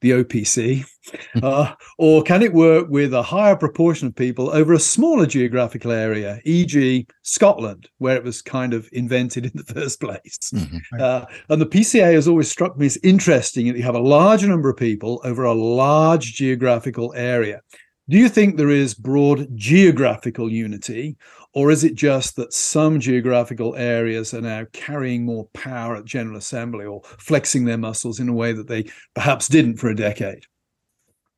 the 0.00 0.10
OPC, 0.10 0.84
uh, 1.42 1.72
or 1.98 2.22
can 2.22 2.42
it 2.42 2.52
work 2.52 2.88
with 2.88 3.14
a 3.14 3.22
higher 3.22 3.56
proportion 3.56 4.08
of 4.08 4.16
people 4.16 4.50
over 4.50 4.72
a 4.72 4.78
smaller 4.78 5.26
geographical 5.26 5.92
area, 5.92 6.40
e.g., 6.44 7.06
Scotland, 7.22 7.88
where 7.98 8.16
it 8.16 8.24
was 8.24 8.42
kind 8.42 8.74
of 8.74 8.88
invented 8.92 9.46
in 9.46 9.52
the 9.54 9.64
first 9.74 10.00
place? 10.00 10.50
Mm-hmm. 10.54 11.00
Uh, 11.00 11.24
and 11.48 11.60
the 11.60 11.66
PCA 11.66 12.14
has 12.14 12.28
always 12.28 12.50
struck 12.50 12.76
me 12.76 12.86
as 12.86 12.98
interesting 13.02 13.68
that 13.68 13.76
you 13.76 13.82
have 13.82 13.94
a 13.94 14.00
large 14.00 14.44
number 14.44 14.68
of 14.68 14.76
people 14.76 15.20
over 15.24 15.44
a 15.44 15.54
large 15.54 16.34
geographical 16.34 17.12
area. 17.16 17.60
Do 18.08 18.18
you 18.18 18.28
think 18.28 18.56
there 18.56 18.70
is 18.70 18.94
broad 18.94 19.48
geographical 19.56 20.50
unity, 20.50 21.16
or 21.56 21.70
is 21.70 21.84
it 21.84 21.94
just 21.94 22.36
that 22.36 22.52
some 22.52 23.00
geographical 23.00 23.74
areas 23.76 24.34
are 24.34 24.42
now 24.42 24.66
carrying 24.74 25.24
more 25.24 25.46
power 25.54 25.96
at 25.96 26.04
General 26.04 26.36
Assembly 26.36 26.84
or 26.84 27.00
flexing 27.18 27.64
their 27.64 27.78
muscles 27.78 28.20
in 28.20 28.28
a 28.28 28.34
way 28.34 28.52
that 28.52 28.68
they 28.68 28.84
perhaps 29.14 29.48
didn't 29.48 29.78
for 29.78 29.88
a 29.88 29.96
decade? 29.96 30.44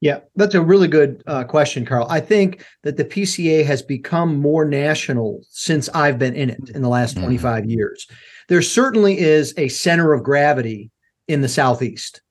Yeah, 0.00 0.18
that's 0.34 0.56
a 0.56 0.60
really 0.60 0.88
good 0.88 1.22
uh, 1.28 1.44
question, 1.44 1.87
Carl. 1.87 2.08
I 2.10 2.18
think 2.18 2.66
that 2.82 2.96
the 2.96 3.04
PCA 3.04 3.64
has 3.64 3.80
become 3.80 4.37
more 4.37 4.64
national 4.64 5.44
since 5.50 5.88
I've 5.90 6.18
been 6.18 6.34
in 6.34 6.50
it 6.50 6.70
in 6.75 6.82
the 6.82 6.88
last 6.88 7.14
mm-hmm. 7.14 7.22
25 7.22 7.66
years. 7.66 8.08
There 8.48 8.60
certainly 8.60 9.20
is 9.20 9.54
a 9.56 9.68
center 9.68 10.12
of 10.12 10.25
gravity 10.25 10.90
in 11.28 11.42
the 11.42 11.48
Southeast. 11.48 12.22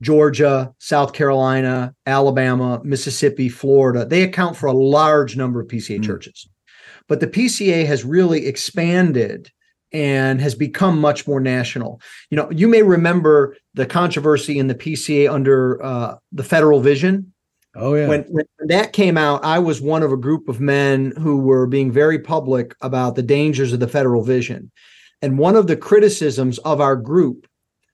Georgia, 0.00 0.72
South 0.78 1.12
Carolina, 1.12 1.94
Alabama, 2.06 2.80
Mississippi, 2.84 3.50
Florida, 3.50 4.06
they 4.06 4.22
account 4.22 4.56
for 4.56 4.68
a 4.68 4.72
large 4.72 5.36
number 5.36 5.60
of 5.60 5.68
PCA 5.68 5.96
mm-hmm. 5.96 6.04
churches. 6.04 6.48
But 7.08 7.20
the 7.20 7.26
PCA 7.26 7.86
has 7.86 8.04
really 8.04 8.46
expanded 8.46 9.50
and 9.92 10.40
has 10.40 10.54
become 10.54 11.00
much 11.00 11.26
more 11.26 11.40
national. 11.40 12.00
You 12.30 12.36
know, 12.36 12.50
you 12.50 12.68
may 12.68 12.82
remember 12.82 13.56
the 13.74 13.86
controversy 13.86 14.58
in 14.58 14.66
the 14.66 14.74
PCA 14.74 15.32
under 15.32 15.82
uh, 15.82 16.16
the 16.32 16.44
federal 16.44 16.80
vision. 16.80 17.32
Oh 17.74 17.94
yeah. 17.94 18.08
When, 18.08 18.22
when 18.28 18.46
that 18.66 18.92
came 18.92 19.16
out, 19.16 19.44
I 19.44 19.58
was 19.58 19.80
one 19.80 20.02
of 20.02 20.12
a 20.12 20.16
group 20.16 20.48
of 20.48 20.60
men 20.60 21.12
who 21.18 21.38
were 21.38 21.66
being 21.66 21.90
very 21.92 22.18
public 22.18 22.74
about 22.80 23.14
the 23.14 23.22
dangers 23.22 23.72
of 23.72 23.80
the 23.80 23.88
federal 23.88 24.22
vision. 24.22 24.70
And 25.22 25.38
one 25.38 25.56
of 25.56 25.66
the 25.66 25.76
criticisms 25.76 26.58
of 26.58 26.80
our 26.80 26.96
group 26.96 27.46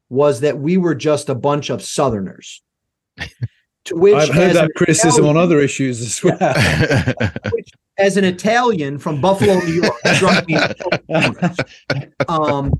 was 0.09 0.41
that 0.41 0.59
we 0.59 0.77
were 0.77 0.95
just 0.95 1.29
a 1.29 1.35
bunch 1.35 1.71
of 1.71 1.83
Southerners. 1.83 2.63
To 3.87 3.97
which 3.97 4.15
I've 4.15 4.35
heard 4.35 4.57
that 4.57 4.71
criticism 4.77 5.27
on 5.27 5.37
other 5.37 5.61
issues 5.61 6.01
as 6.01 6.25
well. 6.25 6.39
which, 7.53 7.71
as 7.99 8.17
an 8.17 8.25
Italian 8.25 8.99
from 8.99 9.21
Buffalo, 9.21 9.59
New 9.61 9.83
York, 9.83 9.95
um, 12.29 12.73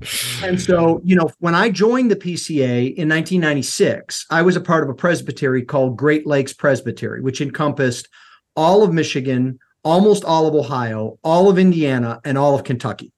and 0.43 0.61
so, 0.61 1.01
you 1.03 1.15
know, 1.15 1.29
when 1.39 1.55
I 1.55 1.69
joined 1.69 2.11
the 2.11 2.15
PCA 2.15 2.93
in 2.95 3.09
1996, 3.09 4.25
I 4.29 4.41
was 4.41 4.55
a 4.55 4.61
part 4.61 4.83
of 4.83 4.89
a 4.89 4.93
presbytery 4.93 5.63
called 5.63 5.97
Great 5.97 6.27
Lakes 6.27 6.53
Presbytery, 6.53 7.21
which 7.21 7.41
encompassed 7.41 8.09
all 8.55 8.83
of 8.83 8.93
Michigan, 8.93 9.59
almost 9.83 10.25
all 10.25 10.47
of 10.47 10.55
Ohio, 10.55 11.17
all 11.23 11.49
of 11.49 11.59
Indiana, 11.59 12.19
and 12.25 12.37
all 12.37 12.55
of 12.55 12.63
Kentucky. 12.63 13.11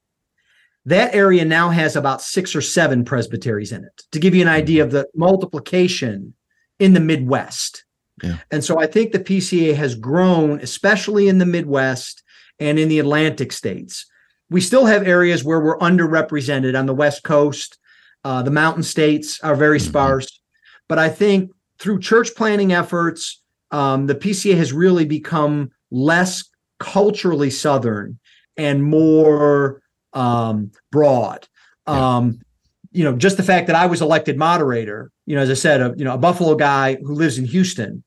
That 0.84 1.14
area 1.14 1.44
now 1.44 1.70
has 1.70 1.96
about 1.96 2.22
six 2.22 2.54
or 2.56 2.62
seven 2.62 3.04
presbyteries 3.04 3.72
in 3.72 3.84
it. 3.84 4.02
To 4.12 4.18
give 4.18 4.34
you 4.34 4.42
an 4.42 4.48
idea 4.48 4.82
of 4.82 4.90
the 4.90 5.06
multiplication 5.14 6.34
in 6.78 6.94
the 6.94 7.00
Midwest. 7.00 7.84
Yeah. 8.22 8.38
And 8.50 8.64
so 8.64 8.78
I 8.78 8.86
think 8.86 9.12
the 9.12 9.18
PCA 9.18 9.74
has 9.74 9.94
grown, 9.94 10.60
especially 10.60 11.28
in 11.28 11.38
the 11.38 11.46
Midwest 11.46 12.22
and 12.58 12.78
in 12.78 12.88
the 12.88 12.98
Atlantic 12.98 13.52
states. 13.52 14.06
We 14.50 14.60
still 14.60 14.86
have 14.86 15.06
areas 15.06 15.44
where 15.44 15.60
we're 15.60 15.78
underrepresented 15.78 16.78
on 16.78 16.86
the 16.86 16.94
West 16.94 17.22
Coast. 17.22 17.78
Uh, 18.24 18.42
the 18.42 18.50
mountain 18.50 18.82
states 18.82 19.40
are 19.42 19.54
very 19.54 19.78
mm-hmm. 19.78 19.88
sparse. 19.88 20.40
But 20.88 20.98
I 20.98 21.08
think 21.08 21.52
through 21.78 22.00
church 22.00 22.34
planning 22.34 22.72
efforts, 22.72 23.42
um, 23.70 24.06
the 24.06 24.14
PCA 24.14 24.56
has 24.56 24.72
really 24.72 25.04
become 25.04 25.70
less 25.90 26.44
culturally 26.78 27.50
Southern 27.50 28.18
and 28.56 28.82
more 28.82 29.82
um, 30.12 30.72
broad. 30.90 31.46
Yeah. 31.86 32.16
Um, 32.16 32.40
you 32.90 33.04
know, 33.04 33.16
just 33.16 33.36
the 33.36 33.42
fact 33.42 33.66
that 33.66 33.76
I 33.76 33.86
was 33.86 34.00
elected 34.00 34.36
moderator, 34.38 35.10
you 35.26 35.36
know, 35.36 35.42
as 35.42 35.50
I 35.50 35.54
said, 35.54 35.80
a, 35.80 35.94
you 35.96 36.04
know, 36.04 36.14
a 36.14 36.18
Buffalo 36.18 36.54
guy 36.54 36.96
who 36.96 37.14
lives 37.14 37.38
in 37.38 37.44
Houston, 37.44 38.02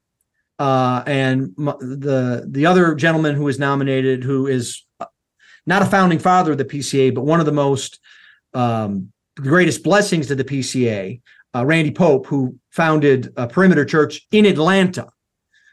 uh, 0.61 1.03
and 1.07 1.55
the 1.57 2.45
the 2.47 2.67
other 2.67 2.93
gentleman 2.93 3.35
who 3.35 3.45
was 3.45 3.57
nominated, 3.57 4.23
who 4.23 4.45
is 4.45 4.85
uh, 4.99 5.07
not 5.65 5.81
a 5.81 5.85
founding 5.85 6.19
father 6.19 6.51
of 6.51 6.59
the 6.59 6.65
PCA, 6.65 7.15
but 7.15 7.25
one 7.25 7.39
of 7.39 7.47
the 7.47 7.51
most 7.51 7.99
um, 8.53 9.11
greatest 9.35 9.81
blessings 9.83 10.27
to 10.27 10.35
the 10.35 10.43
PCA, 10.43 11.19
uh, 11.55 11.65
Randy 11.65 11.89
Pope, 11.89 12.27
who 12.27 12.59
founded 12.69 13.33
a 13.37 13.47
Perimeter 13.47 13.85
Church 13.85 14.27
in 14.31 14.45
Atlanta. 14.45 15.07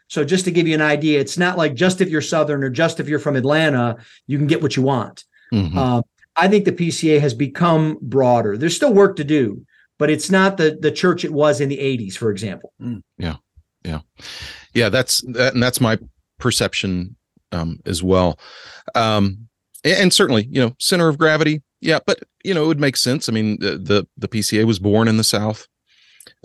So 0.07 0.23
just 0.23 0.45
to 0.45 0.51
give 0.51 0.67
you 0.67 0.73
an 0.73 0.81
idea, 0.81 1.19
it's 1.19 1.37
not 1.37 1.55
like 1.55 1.75
just 1.75 2.01
if 2.01 2.09
you're 2.09 2.19
Southern 2.19 2.63
or 2.63 2.71
just 2.71 2.99
if 2.99 3.07
you're 3.07 3.19
from 3.19 3.35
Atlanta, 3.35 3.97
you 4.25 4.39
can 4.39 4.47
get 4.47 4.63
what 4.63 4.75
you 4.75 4.81
want. 4.81 5.23
Mm-hmm. 5.53 5.77
Uh, 5.77 6.01
I 6.35 6.47
think 6.47 6.65
the 6.65 6.71
PCA 6.71 7.19
has 7.19 7.35
become 7.35 7.99
broader. 8.01 8.57
There's 8.57 8.75
still 8.75 8.93
work 8.95 9.17
to 9.17 9.23
do, 9.23 9.63
but 9.99 10.09
it's 10.09 10.31
not 10.31 10.57
the 10.57 10.79
the 10.81 10.91
church 10.91 11.23
it 11.23 11.31
was 11.31 11.61
in 11.61 11.69
the 11.69 11.77
80s, 11.77 12.17
for 12.17 12.31
example. 12.31 12.73
Mm. 12.81 13.03
Yeah, 13.19 13.35
yeah, 13.83 13.99
yeah. 14.79 14.89
That's 14.89 15.21
that, 15.33 15.53
and 15.53 15.61
that's 15.61 15.81
my 15.81 15.97
perception 16.37 17.15
um, 17.51 17.79
as 17.85 18.01
well. 18.03 18.39
Um, 18.95 19.49
and, 19.83 20.13
certainly, 20.13 20.47
you 20.51 20.61
know, 20.61 20.75
center 20.79 21.07
of 21.07 21.17
gravity. 21.17 21.61
Yeah, 21.81 21.99
but 22.05 22.19
you 22.43 22.53
know, 22.53 22.65
it 22.65 22.67
would 22.67 22.79
make 22.79 22.97
sense. 22.97 23.29
I 23.29 23.31
mean, 23.31 23.57
the 23.59 23.77
the, 23.77 24.07
the 24.17 24.27
PCA 24.27 24.65
was 24.65 24.79
born 24.79 25.07
in 25.07 25.17
the 25.17 25.23
South, 25.23 25.67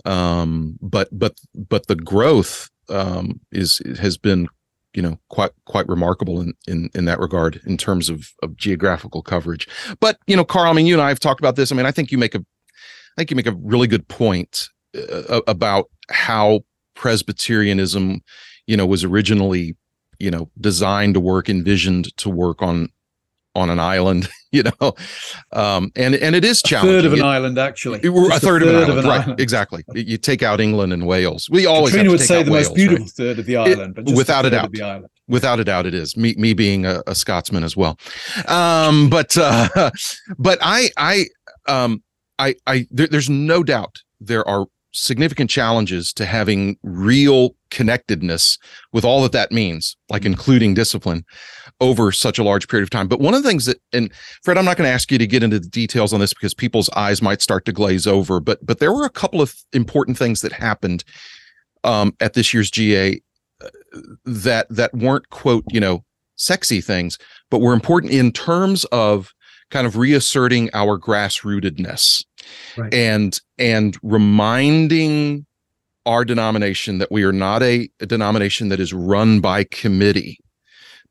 um, 0.05 0.77
but 0.81 1.09
but 1.11 1.37
but 1.53 1.87
the 1.87 1.95
growth 1.95 2.69
um, 2.89 3.41
is 3.51 3.81
has 3.99 4.17
been 4.17 4.47
you 4.93 5.01
know 5.01 5.19
quite 5.29 5.51
quite 5.65 5.87
remarkable 5.89 6.39
in 6.41 6.53
in 6.67 6.89
in 6.95 7.05
that 7.05 7.19
regard 7.19 7.61
in 7.65 7.77
terms 7.77 8.09
of 8.09 8.31
of 8.41 8.55
geographical 8.55 9.21
coverage 9.21 9.67
but 9.99 10.17
you 10.25 10.37
know 10.37 10.45
carl 10.45 10.71
i 10.71 10.73
mean 10.73 10.85
you 10.85 10.95
and 10.95 11.01
i 11.01 11.09
have 11.09 11.19
talked 11.19 11.41
about 11.41 11.57
this 11.57 11.69
i 11.69 11.75
mean 11.75 11.85
i 11.85 11.91
think 11.91 12.11
you 12.11 12.17
make 12.17 12.33
a 12.33 12.39
i 12.39 12.43
think 13.17 13.29
you 13.29 13.35
make 13.35 13.45
a 13.45 13.55
really 13.61 13.87
good 13.87 14.07
point 14.07 14.69
uh, 14.95 15.41
about 15.47 15.89
how 16.09 16.61
presbyterianism 16.95 18.21
you 18.67 18.75
know 18.75 18.85
was 18.85 19.03
originally 19.03 19.75
you 20.19 20.31
know 20.31 20.49
designed 20.59 21.13
to 21.13 21.19
work 21.19 21.49
envisioned 21.49 22.15
to 22.17 22.29
work 22.29 22.61
on 22.61 22.89
on 23.55 23.69
an 23.69 23.79
island, 23.79 24.27
you 24.51 24.63
know, 24.63 24.93
um, 25.53 25.91
and 25.95 26.13
and 26.15 26.35
it 26.35 26.45
is 26.45 26.61
challenging. 26.61 26.95
A 26.95 27.01
third 27.01 27.05
of 27.05 27.13
an 27.13 27.19
it, 27.19 27.23
island, 27.23 27.57
actually. 27.57 27.99
A 27.99 28.01
third, 28.01 28.31
a 28.31 28.39
third, 28.39 28.61
of 28.61 28.67
an, 28.67 28.75
island, 28.75 28.91
of 28.91 28.97
an 28.97 29.05
right? 29.05 29.21
Island. 29.21 29.39
Exactly. 29.39 29.83
You 29.93 30.17
take 30.17 30.43
out 30.43 30.59
England 30.59 30.93
and 30.93 31.07
Wales. 31.07 31.49
We 31.49 31.65
always 31.65 31.93
Katrina 31.93 32.11
would 32.11 32.19
say 32.19 32.43
the 32.43 32.51
Wales, 32.51 32.67
most 32.67 32.75
beautiful 32.75 33.05
right? 33.05 33.11
third 33.11 33.39
of 33.39 33.45
the 33.45 33.57
island, 33.57 33.97
it, 33.97 34.15
without 34.15 34.45
a 34.45 34.49
doubt. 34.49 34.75
Without 35.27 35.59
a 35.59 35.63
doubt, 35.63 35.87
it 35.87 35.95
is. 35.95 36.15
Me, 36.15 36.35
me 36.37 36.53
being 36.53 36.85
a, 36.85 37.01
a 37.07 37.15
Scotsman 37.15 37.63
as 37.63 37.75
well. 37.75 37.97
Um, 38.47 39.09
but 39.09 39.35
uh, 39.37 39.89
but 40.37 40.59
I 40.61 40.89
I 40.97 41.25
um 41.67 42.03
I 42.37 42.55
I 42.67 42.87
there, 42.91 43.07
there's 43.07 43.29
no 43.29 43.63
doubt 43.63 44.03
there 44.19 44.47
are 44.47 44.67
significant 44.95 45.49
challenges 45.49 46.13
to 46.13 46.25
having 46.25 46.77
real 46.83 47.55
connectedness 47.69 48.57
with 48.93 49.03
all 49.03 49.21
that 49.21 49.33
that 49.33 49.51
means, 49.51 49.97
like 50.09 50.21
mm-hmm. 50.21 50.31
including 50.31 50.73
discipline 50.73 51.25
over 51.81 52.11
such 52.11 52.39
a 52.39 52.43
large 52.43 52.67
period 52.67 52.83
of 52.83 52.89
time. 52.89 53.07
But 53.07 53.19
one 53.19 53.33
of 53.33 53.43
the 53.43 53.49
things 53.49 53.65
that, 53.65 53.81
and 53.91 54.11
Fred, 54.43 54.57
I'm 54.57 54.65
not 54.65 54.77
going 54.77 54.87
to 54.87 54.93
ask 54.93 55.11
you 55.11 55.17
to 55.17 55.27
get 55.27 55.43
into 55.43 55.59
the 55.59 55.67
details 55.67 56.13
on 56.13 56.19
this 56.19 56.33
because 56.33 56.53
people's 56.53 56.89
eyes 56.91 57.21
might 57.21 57.41
start 57.41 57.65
to 57.65 57.73
glaze 57.73 58.07
over, 58.07 58.39
but, 58.39 58.65
but 58.65 58.79
there 58.79 58.93
were 58.93 59.05
a 59.05 59.09
couple 59.09 59.41
of 59.41 59.53
important 59.73 60.17
things 60.17 60.41
that 60.41 60.53
happened 60.53 61.03
um, 61.83 62.15
at 62.19 62.33
this 62.33 62.53
year's 62.53 62.71
GA 62.71 63.21
uh, 63.61 63.69
that, 64.25 64.67
that 64.69 64.93
weren't 64.93 65.29
quote, 65.29 65.65
you 65.69 65.79
know, 65.79 66.03
sexy 66.37 66.81
things, 66.81 67.17
but 67.49 67.59
were 67.59 67.73
important 67.73 68.11
in 68.11 68.31
terms 68.31 68.85
of 68.85 69.33
kind 69.71 69.87
of 69.87 69.97
reasserting 69.97 70.69
our 70.73 70.97
grassrootedness 70.99 72.23
right. 72.77 72.93
and 72.93 73.39
and 73.57 73.97
reminding 74.03 75.45
our 76.05 76.23
denomination 76.23 76.99
that 76.99 77.11
we 77.11 77.23
are 77.23 77.33
not 77.33 77.63
a, 77.63 77.89
a 77.99 78.05
denomination 78.05 78.69
that 78.69 78.79
is 78.79 78.93
run 78.93 79.39
by 79.39 79.63
committee 79.63 80.39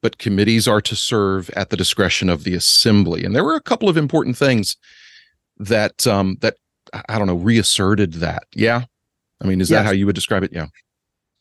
but 0.03 0.19
committees 0.19 0.69
are 0.69 0.83
to 0.83 0.95
serve 0.95 1.51
at 1.51 1.71
the 1.71 1.77
discretion 1.77 2.29
of 2.29 2.45
the 2.45 2.55
assembly 2.55 3.25
and 3.25 3.35
there 3.35 3.45
were 3.45 3.57
a 3.57 3.61
couple 3.61 3.89
of 3.89 3.97
important 3.97 4.37
things 4.37 4.77
that 5.59 6.07
um, 6.07 6.37
that 6.41 6.57
I 7.09 7.19
don't 7.19 7.27
know 7.27 7.37
reasserted 7.37 8.15
that. 8.15 8.45
Yeah, 8.55 8.85
I 9.43 9.47
mean, 9.47 9.61
is 9.61 9.71
yes. 9.71 9.79
that 9.79 9.87
how 9.87 9.93
you 9.93 10.07
would 10.07 10.15
describe 10.15 10.43
it? 10.43 10.53
Yeah. 10.53 10.67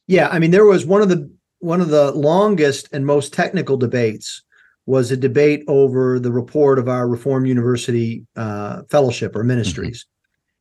Yeah, 0.07 0.27
I 0.29 0.39
mean, 0.39 0.51
there 0.51 0.65
was 0.65 0.85
one 0.85 1.01
of 1.01 1.09
the 1.09 1.31
one 1.59 1.81
of 1.81 1.89
the 1.89 2.11
longest 2.11 2.89
and 2.91 3.05
most 3.05 3.33
technical 3.33 3.77
debates 3.77 4.41
was 4.85 5.11
a 5.11 5.17
debate 5.17 5.63
over 5.67 6.19
the 6.19 6.31
report 6.31 6.79
of 6.79 6.89
our 6.89 7.07
Reform 7.07 7.45
University 7.45 8.25
uh, 8.35 8.83
fellowship 8.89 9.35
or 9.35 9.43
ministries. 9.43 9.99
Mm-hmm. 10.03 10.09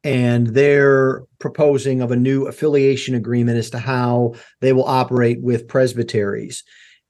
And 0.05 0.47
they're 0.49 1.23
proposing 1.39 2.01
of 2.01 2.11
a 2.11 2.17
new 2.17 2.47
affiliation 2.47 3.15
agreement 3.15 3.59
as 3.59 3.71
to 3.71 3.79
how 3.79 4.35
they 4.61 4.73
will 4.73 4.85
operate 4.85 5.41
with 5.41 5.69
presbyteries. 5.69 6.65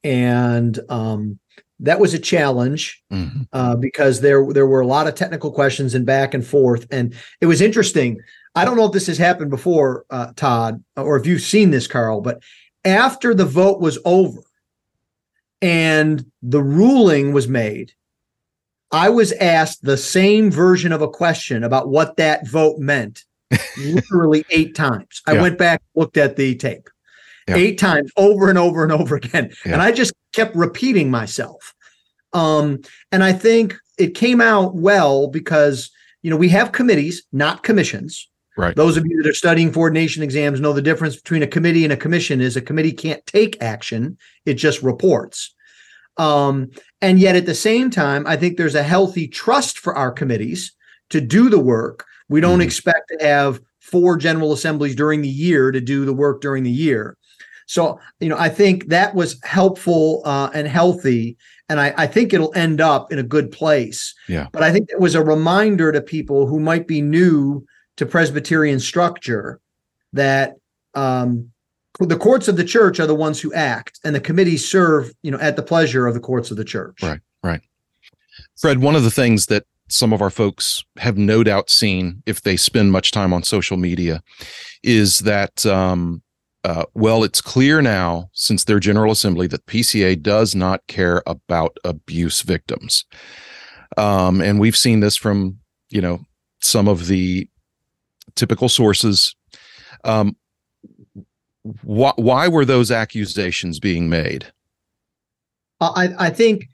And 0.05 0.79
um, 0.91 1.39
that 1.83 2.01
was 2.01 2.15
a 2.15 2.19
challenge 2.19 3.03
mm-hmm. 3.13 3.43
uh, 3.53 3.77
because 3.77 4.21
there 4.21 4.47
there 4.53 4.67
were 4.67 4.81
a 4.81 4.87
lot 4.87 5.09
of 5.09 5.15
technical 5.15 5.51
questions 5.51 5.95
and 5.95 6.07
back 6.07 6.33
and 6.33 6.47
forth, 6.47 6.87
and 6.91 7.15
it 7.41 7.47
was 7.47 7.61
interesting. 7.61 8.21
I 8.55 8.65
don't 8.65 8.77
know 8.77 8.87
if 8.87 8.93
this 8.93 9.07
has 9.07 9.19
happened 9.19 9.51
before, 9.51 10.05
uh, 10.11 10.33
Todd, 10.37 10.83
or 10.97 11.17
if 11.17 11.27
you've 11.27 11.43
seen 11.43 11.71
this, 11.71 11.87
Carl, 11.87 12.21
but 12.21 12.43
after 12.85 13.35
the 13.35 13.45
vote 13.47 13.81
was 13.81 13.99
over 14.05 14.43
and 15.63 16.25
the 16.43 16.63
ruling 16.63 17.33
was 17.33 17.49
made, 17.49 17.93
I 18.91 19.09
was 19.09 19.33
asked 19.33 19.83
the 19.83 19.97
same 19.97 20.51
version 20.51 20.93
of 20.93 21.01
a 21.01 21.09
question 21.09 21.65
about 21.65 21.89
what 21.89 22.17
that 22.19 22.47
vote 22.47 22.79
meant 22.79 23.25
literally 23.79 24.45
eight 24.51 24.75
times. 24.75 25.23
I 25.27 25.33
yeah. 25.33 25.43
went 25.43 25.59
back, 25.59 25.81
looked 25.95 26.19
at 26.19 26.37
the 26.37 26.55
tape 26.57 26.89
yeah. 27.49 27.57
eight 27.57 27.79
times 27.79 28.11
over 28.17 28.49
and 28.49 28.59
over 28.59 28.83
and 28.83 28.93
over 28.93 29.17
again. 29.17 29.53
Yeah. 29.65 29.75
And 29.75 29.83
I 29.83 29.93
just 29.93 30.13
kept 30.33 30.55
repeating 30.55 31.11
myself. 31.11 31.75
Um, 32.33 32.81
and 33.11 33.23
I 33.23 33.33
think 33.33 33.77
it 33.99 34.15
came 34.15 34.41
out 34.41 34.75
well 34.75 35.29
because, 35.29 35.91
you 36.23 36.31
know, 36.31 36.37
we 36.37 36.49
have 36.51 36.73
committees, 36.73 37.23
not 37.33 37.63
commissions. 37.63 38.29
Right. 38.57 38.77
Those 38.77 38.97
of 38.97 39.07
you 39.07 39.23
that 39.23 39.29
are 39.29 39.35
studying 39.35 39.73
for 39.73 39.81
ordination 39.81 40.23
exams 40.23 40.61
know 40.61 40.73
the 40.73 40.83
difference 40.83 41.17
between 41.17 41.43
a 41.43 41.47
committee 41.47 41.85
and 41.85 41.93
a 41.93 41.97
commission 41.97 42.41
is 42.41 42.57
a 42.57 42.61
committee 42.61 42.93
can't 42.93 43.25
take 43.27 43.63
action, 43.63 44.19
it 44.45 44.55
just 44.55 44.83
reports. 44.83 45.55
Um, 46.19 46.71
and 47.01 47.19
yet 47.19 47.37
at 47.37 47.47
the 47.47 47.55
same 47.55 47.91
time, 47.91 48.27
I 48.27 48.37
think 48.37 48.57
there's 48.57 48.75
a 48.75 48.83
healthy 48.83 49.27
trust 49.27 49.79
for 49.79 49.95
our 49.95 50.13
committees 50.13 50.73
to 51.11 51.21
do 51.21 51.49
the 51.49 51.59
work. 51.59 52.05
We 52.29 52.41
don't 52.41 52.55
mm-hmm. 52.55 52.63
expect 52.63 53.11
to 53.19 53.25
have 53.25 53.61
four 53.81 54.17
general 54.17 54.53
assemblies 54.53 54.95
during 54.95 55.23
the 55.23 55.29
year 55.29 55.73
to 55.73 55.81
do 55.81 56.05
the 56.05 56.13
work 56.13 56.43
during 56.43 56.63
the 56.63 56.71
year. 56.71 57.17
So, 57.67 57.99
you 58.21 58.29
know, 58.29 58.37
I 58.39 58.51
think 58.51 58.89
that 58.89 59.15
was 59.15 59.41
helpful 59.45 60.21
uh, 60.27 60.51
and 60.53 60.69
healthy. 60.69 61.39
And 61.69 61.81
I, 61.81 61.95
I 61.97 62.07
think 62.07 62.35
it'll 62.35 62.55
end 62.55 62.83
up 62.83 63.13
in 63.13 63.19
a 63.19 63.23
good 63.23 63.51
place. 63.51 64.15
Yeah. 64.29 64.49
But 64.53 64.63
I 64.63 64.73
think 64.73 64.91
it 64.91 65.01
was 65.01 65.15
a 65.15 65.25
reminder 65.25 65.91
to 65.91 66.03
people 66.03 66.47
who 66.47 66.61
might 66.61 66.87
be 66.87 67.01
new 67.01 67.65
to 67.97 68.07
Presbyterian 68.07 68.81
structure 68.81 69.61
that 70.13 70.57
um, 70.95 71.51
the 71.99 72.17
courts 72.17 72.49
of 72.49 72.57
the 72.57 72.65
church 72.65 73.01
are 73.01 73.07
the 73.07 73.15
ones 73.15 73.41
who 73.41 73.53
act, 73.53 74.01
and 74.05 74.15
the 74.15 74.21
committees 74.21 74.69
serve, 74.69 75.13
you 75.23 75.31
know, 75.31 75.39
at 75.39 75.57
the 75.57 75.63
pleasure 75.63 76.07
of 76.07 76.15
the 76.15 76.21
courts 76.21 76.51
of 76.51 76.57
the 76.57 76.65
church. 76.65 77.03
Right, 77.03 77.21
right. 77.43 77.61
Fred, 78.59 78.79
one 78.79 78.97
of 78.97 79.03
the 79.03 79.11
things 79.11 79.47
that 79.47 79.65
some 79.89 80.13
of 80.13 80.23
our 80.23 80.31
folks 80.31 80.85
have 80.97 81.19
no 81.19 81.43
doubt 81.45 81.69
seen 81.69 82.23
if 82.25 82.43
they 82.43 82.57
spend 82.57 82.93
much 82.93 83.11
time 83.11 83.33
on 83.33 83.43
social 83.43 83.77
media 83.77 84.23
is 84.83 85.21
that 85.21 85.67
um, 85.67 86.23
uh, 86.65 86.85
well, 86.95 87.25
it's 87.25 87.41
clear 87.41 87.83
now 87.83 88.31
since 88.33 88.65
their 88.65 88.79
General 88.79 89.13
Assembly 89.13 89.47
that 89.49 89.67
PCA 89.67 90.21
does 90.21 90.55
not 90.55 90.87
care 90.87 91.23
about 91.27 91.77
abuse 91.85 92.43
victims. 92.43 93.05
Um, 93.97 94.41
and 94.41 94.61
we've 94.61 94.77
seen 94.77 95.01
this 95.01 95.17
from, 95.17 95.59
you 95.91 96.01
know, 96.01 96.21
some 96.61 96.89
of 96.89 97.09
the 97.09 97.49
typical 98.35 98.69
sources. 98.69 99.35
Um, 100.05 100.37
wh- 101.65 102.17
why 102.17 102.49
were 102.49 102.65
those 102.65 102.91
accusations 102.91 103.79
being 103.79 104.09
made? 104.09 104.47
I, 105.81 106.15
I 106.19 106.31
think 106.31 106.69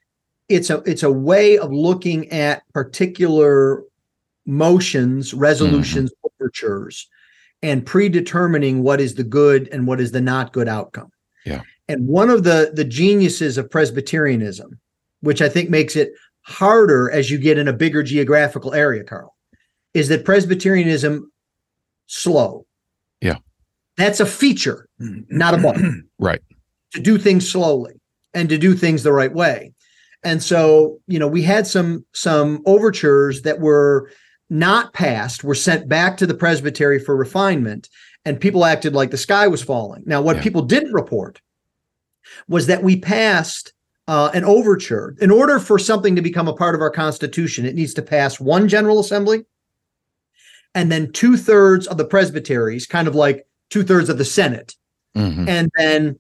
it's 0.49 0.71
a 0.71 0.83
it's 0.87 1.03
a 1.03 1.13
way 1.13 1.59
of 1.59 1.73
looking 1.73 2.31
at 2.31 2.63
particular 2.73 3.85
motions, 4.47 5.35
resolutions, 5.35 6.11
mm-hmm. 6.11 6.43
overtures 6.43 7.09
and 7.63 7.85
predetermining 7.85 8.83
what 8.83 9.01
is 9.01 9.15
the 9.15 9.25
good 9.25 9.69
and 9.73 9.87
what 9.87 10.01
is 10.01 10.13
the 10.13 10.21
not 10.21 10.53
good 10.53 10.69
outcome. 10.69 11.11
Yeah. 11.45 11.63
And 11.89 12.07
one 12.07 12.31
of 12.31 12.45
the 12.45 12.73
the 12.75 12.85
geniuses 12.85 13.59
of 13.59 13.71
Presbyterianism, 13.71 14.79
which 15.21 15.43
I 15.43 15.49
think 15.49 15.71
makes 15.71 15.97
it 15.97 16.13
harder 16.43 17.11
as 17.11 17.31
you 17.31 17.39
get 17.39 17.59
in 17.59 17.69
a 17.69 17.73
bigger 17.73 18.03
geographical 18.03 18.75
area, 18.75 19.05
Carl, 19.05 19.35
is 19.95 20.09
that 20.09 20.25
Presbyterianism 20.25 21.31
slow. 22.09 22.67
Yeah. 23.21 23.37
That's 23.97 24.21
a 24.21 24.27
feature, 24.27 24.89
not 24.99 25.55
a 25.55 25.59
bug. 25.59 25.81
right. 26.19 26.41
To 26.95 27.01
do 27.01 27.19
things 27.19 27.49
slowly 27.49 28.01
and 28.35 28.49
to 28.49 28.59
do 28.59 28.75
things 28.75 29.03
the 29.03 29.13
right 29.13 29.33
way. 29.33 29.73
And 30.25 30.43
so, 30.43 30.99
you 31.07 31.19
know, 31.19 31.29
we 31.29 31.43
had 31.43 31.67
some 31.67 32.05
some 32.13 32.63
overtures 32.67 33.43
that 33.43 33.61
were 33.61 34.11
not 34.51 34.93
passed 34.93 35.45
were 35.45 35.55
sent 35.55 35.89
back 35.89 36.17
to 36.17 36.27
the 36.27 36.35
presbytery 36.35 36.99
for 36.99 37.17
refinement, 37.17 37.89
and 38.25 38.41
people 38.41 38.65
acted 38.65 38.95
like 38.95 39.11
the 39.11 39.17
sky 39.17 39.47
was 39.47 39.63
falling. 39.63 40.03
Now, 40.07 40.21
what 40.23 40.37
yeah. 40.37 40.43
people 40.43 40.63
didn't 40.63 40.93
report 40.93 41.41
was 42.49 42.67
that 42.67 42.83
we 42.83 42.99
passed 42.99 43.73
uh, 44.09 44.31
an 44.35 44.45
overture. 44.45 45.15
In 45.21 45.31
order 45.31 45.61
for 45.61 45.79
something 45.79 46.17
to 46.17 46.23
become 46.23 46.49
a 46.49 46.55
part 46.55 46.75
of 46.75 46.81
our 46.81 46.91
Constitution, 46.91 47.67
it 47.67 47.75
needs 47.75 47.95
to 47.95 48.03
pass 48.03 48.41
one 48.41 48.67
General 48.69 48.99
Assembly 49.01 49.45
and 50.75 50.93
then 50.93 51.13
two 51.13 51.37
thirds 51.37 51.87
of 51.87 51.97
the 51.97 52.05
presbyteries, 52.05 52.87
kind 52.87 53.09
of 53.09 53.15
like 53.15 53.47
two 53.71 53.83
thirds 53.83 54.09
of 54.09 54.19
the 54.19 54.25
Senate, 54.25 54.77
mm-hmm. 55.17 55.49
and 55.49 55.71
then 55.77 56.19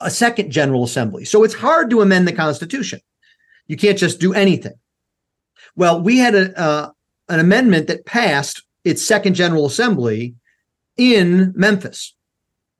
a 0.00 0.10
second 0.10 0.50
General 0.50 0.84
Assembly. 0.84 1.24
So 1.24 1.44
it's 1.44 1.54
hard 1.54 1.90
to 1.90 2.00
amend 2.00 2.28
the 2.28 2.32
Constitution. 2.32 3.00
You 3.66 3.76
can't 3.76 3.98
just 3.98 4.20
do 4.20 4.32
anything. 4.34 4.74
Well, 5.74 6.00
we 6.00 6.18
had 6.18 6.34
a, 6.34 6.58
uh, 6.58 6.90
an 7.28 7.40
amendment 7.40 7.86
that 7.88 8.06
passed 8.06 8.62
its 8.84 9.04
second 9.04 9.34
General 9.34 9.66
Assembly 9.66 10.34
in 10.96 11.52
Memphis. 11.56 12.14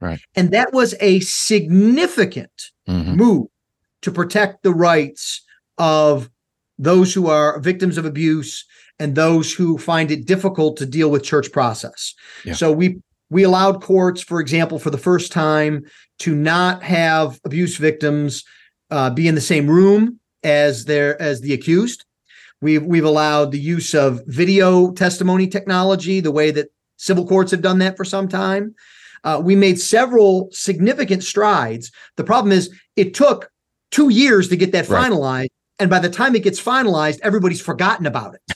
Right. 0.00 0.20
And 0.34 0.50
that 0.50 0.72
was 0.72 0.94
a 1.00 1.20
significant 1.20 2.70
mm-hmm. 2.88 3.14
move 3.14 3.48
to 4.02 4.10
protect 4.10 4.62
the 4.62 4.72
rights 4.72 5.42
of 5.78 6.30
those 6.78 7.14
who 7.14 7.28
are 7.28 7.58
victims 7.60 7.98
of 7.98 8.04
abuse 8.04 8.64
and 8.98 9.14
those 9.14 9.52
who 9.52 9.78
find 9.78 10.10
it 10.10 10.26
difficult 10.26 10.76
to 10.78 10.86
deal 10.86 11.10
with 11.10 11.22
church 11.22 11.52
process. 11.52 12.14
Yeah. 12.44 12.54
So 12.54 12.72
we 12.72 13.00
we 13.28 13.42
allowed 13.42 13.82
courts, 13.82 14.22
for 14.22 14.40
example, 14.40 14.78
for 14.78 14.90
the 14.90 14.98
first 14.98 15.32
time 15.32 15.84
to 16.20 16.34
not 16.34 16.82
have 16.82 17.40
abuse 17.44 17.76
victims 17.76 18.44
uh, 18.90 19.10
be 19.10 19.28
in 19.28 19.34
the 19.34 19.40
same 19.40 19.68
room 19.68 20.20
as 20.42 20.84
their 20.84 21.20
as 21.20 21.40
the 21.40 21.52
accused. 21.52 22.04
We've 22.60 22.84
we've 22.84 23.04
allowed 23.04 23.52
the 23.52 23.60
use 23.60 23.94
of 23.94 24.22
video 24.26 24.92
testimony 24.92 25.46
technology, 25.46 26.20
the 26.20 26.32
way 26.32 26.50
that 26.52 26.68
civil 26.96 27.26
courts 27.26 27.50
have 27.50 27.62
done 27.62 27.78
that 27.80 27.96
for 27.96 28.04
some 28.04 28.28
time. 28.28 28.74
Uh, 29.24 29.40
we 29.42 29.56
made 29.56 29.80
several 29.80 30.48
significant 30.52 31.24
strides. 31.24 31.90
The 32.16 32.24
problem 32.24 32.52
is, 32.52 32.72
it 32.94 33.12
took 33.12 33.50
two 33.90 34.08
years 34.08 34.48
to 34.48 34.56
get 34.56 34.72
that 34.72 34.88
right. 34.88 35.10
finalized, 35.10 35.48
and 35.78 35.90
by 35.90 35.98
the 35.98 36.08
time 36.08 36.36
it 36.36 36.44
gets 36.44 36.62
finalized, 36.62 37.18
everybody's 37.22 37.60
forgotten 37.60 38.06
about 38.06 38.34
it. 38.34 38.55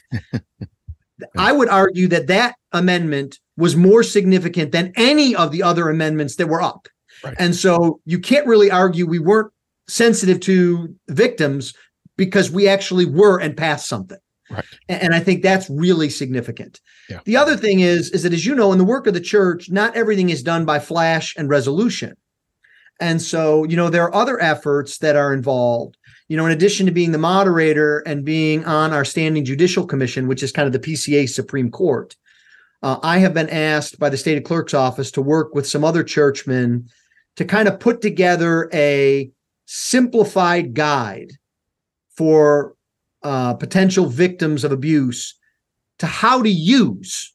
I 1.37 1.53
would 1.53 1.69
argue 1.69 2.09
that 2.09 2.27
that 2.29 2.55
amendment 2.73 3.39
was 3.57 3.77
more 3.77 4.03
significant 4.03 4.73
than 4.73 4.93
any 4.97 5.35
of 5.35 5.53
the 5.53 5.63
other 5.63 5.89
amendments 5.89 6.37
that 6.37 6.49
were 6.49 6.63
up. 6.63 6.89
Right. 7.23 7.35
And 7.39 7.55
so 7.55 8.01
you 8.07 8.19
can't 8.19 8.47
really 8.47 8.71
argue 8.71 9.07
we 9.07 9.19
weren't 9.19 9.53
sensitive 9.89 10.41
to 10.41 10.95
victims 11.09 11.75
because 12.17 12.51
we 12.51 12.69
actually 12.69 13.05
were 13.05 13.39
and 13.39 13.57
passed 13.57 13.89
something. 13.89 14.19
Right. 14.51 14.65
And 14.89 15.15
I 15.15 15.21
think 15.21 15.43
that's 15.43 15.71
really 15.71 16.09
significant. 16.09 16.81
Yeah. 17.09 17.21
The 17.25 17.37
other 17.37 17.57
thing 17.57 17.81
is, 17.81 18.11
is 18.11 18.23
that 18.25 18.33
as 18.33 18.45
you 18.45 18.55
know, 18.55 18.73
in 18.73 18.79
the 18.79 18.85
work 18.85 19.07
of 19.07 19.15
the 19.15 19.21
church, 19.21 19.71
not 19.71 19.95
everything 19.95 20.31
is 20.31 20.43
done 20.43 20.65
by 20.65 20.79
flash 20.79 21.35
and 21.37 21.49
resolution. 21.49 22.17
And 22.99 23.23
so, 23.23 23.65
you 23.65 23.77
know, 23.77 23.89
there 23.89 24.05
are 24.05 24.15
other 24.15 24.41
efforts 24.43 24.99
that 24.99 25.17
are 25.17 25.33
involved. 25.33 25.97
You 26.31 26.37
know, 26.37 26.47
in 26.47 26.53
addition 26.53 26.87
to 26.87 26.93
being 26.93 27.11
the 27.11 27.19
moderator 27.19 28.05
and 28.07 28.25
being 28.25 28.65
on 28.65 28.93
our 28.93 29.05
standing 29.05 29.45
judicial 29.45 29.85
commission, 29.85 30.29
which 30.29 30.45
is 30.45 30.53
kind 30.53 30.69
of 30.69 30.73
the 30.73 30.79
PCA 30.79 31.29
Supreme 31.29 31.73
Court, 31.73 32.15
uh, 32.85 33.01
I 33.03 33.19
have 33.19 33.35
been 33.35 33.51
asked 33.51 33.99
by 33.99 34.11
the 34.11 34.17
state 34.17 34.45
clerk's 34.45 34.73
office 34.73 35.11
to 35.11 35.23
work 35.23 35.57
with 35.57 35.67
some 35.67 35.83
other 35.83 36.05
churchmen 36.05 36.89
to 37.35 37.45
kind 37.45 37.67
of 37.67 37.81
put 37.81 38.01
together 38.01 38.71
a 38.73 39.29
simplified 39.67 40.73
guide 40.73 41.33
for 42.17 42.77
uh, 43.25 43.55
potential 43.55 44.07
victims 44.07 44.63
of 44.63 44.71
abuse 44.71 45.37
to 45.99 46.07
how 46.07 46.43
to 46.43 46.49
use 46.49 47.35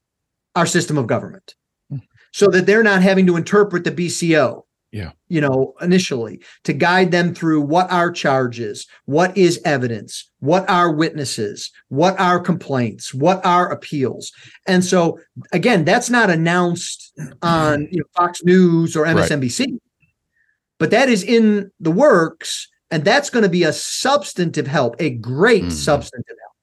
our 0.55 0.65
system 0.65 0.97
of 0.97 1.05
government 1.05 1.55
hmm. 1.89 1.97
so 2.31 2.47
that 2.47 2.65
they're 2.65 2.81
not 2.81 3.01
having 3.01 3.25
to 3.25 3.35
interpret 3.35 3.83
the 3.83 3.91
BCO 3.91 4.64
Yeah. 4.95 5.11
You 5.27 5.41
know, 5.41 5.73
initially 5.81 6.41
to 6.63 6.71
guide 6.71 7.11
them 7.11 7.35
through 7.35 7.59
what 7.59 7.91
are 7.91 8.09
charges, 8.11 8.87
what 9.03 9.37
is 9.37 9.59
evidence, 9.65 10.31
what 10.39 10.69
are 10.69 10.89
witnesses, 10.89 11.69
what 11.89 12.17
are 12.17 12.39
complaints, 12.39 13.13
what 13.13 13.45
are 13.45 13.69
appeals. 13.69 14.31
And 14.67 14.85
so 14.85 15.19
again, 15.51 15.83
that's 15.83 16.09
not 16.09 16.29
announced 16.29 17.11
on 17.41 17.89
you 17.91 17.99
know, 17.99 18.05
Fox 18.15 18.41
News 18.45 18.95
or 18.95 19.03
MSNBC. 19.03 19.59
Right. 19.59 19.81
But 20.79 20.91
that 20.91 21.09
is 21.09 21.23
in 21.23 21.71
the 21.81 21.91
works 21.91 22.69
and 22.89 23.03
that's 23.03 23.29
going 23.29 23.43
to 23.43 23.49
be 23.49 23.63
a 23.63 23.73
substantive 23.73 24.67
help, 24.67 24.95
a 24.99 25.09
great 25.09 25.63
mm-hmm. 25.63 25.71
substantive 25.71 26.37
help. 26.39 26.55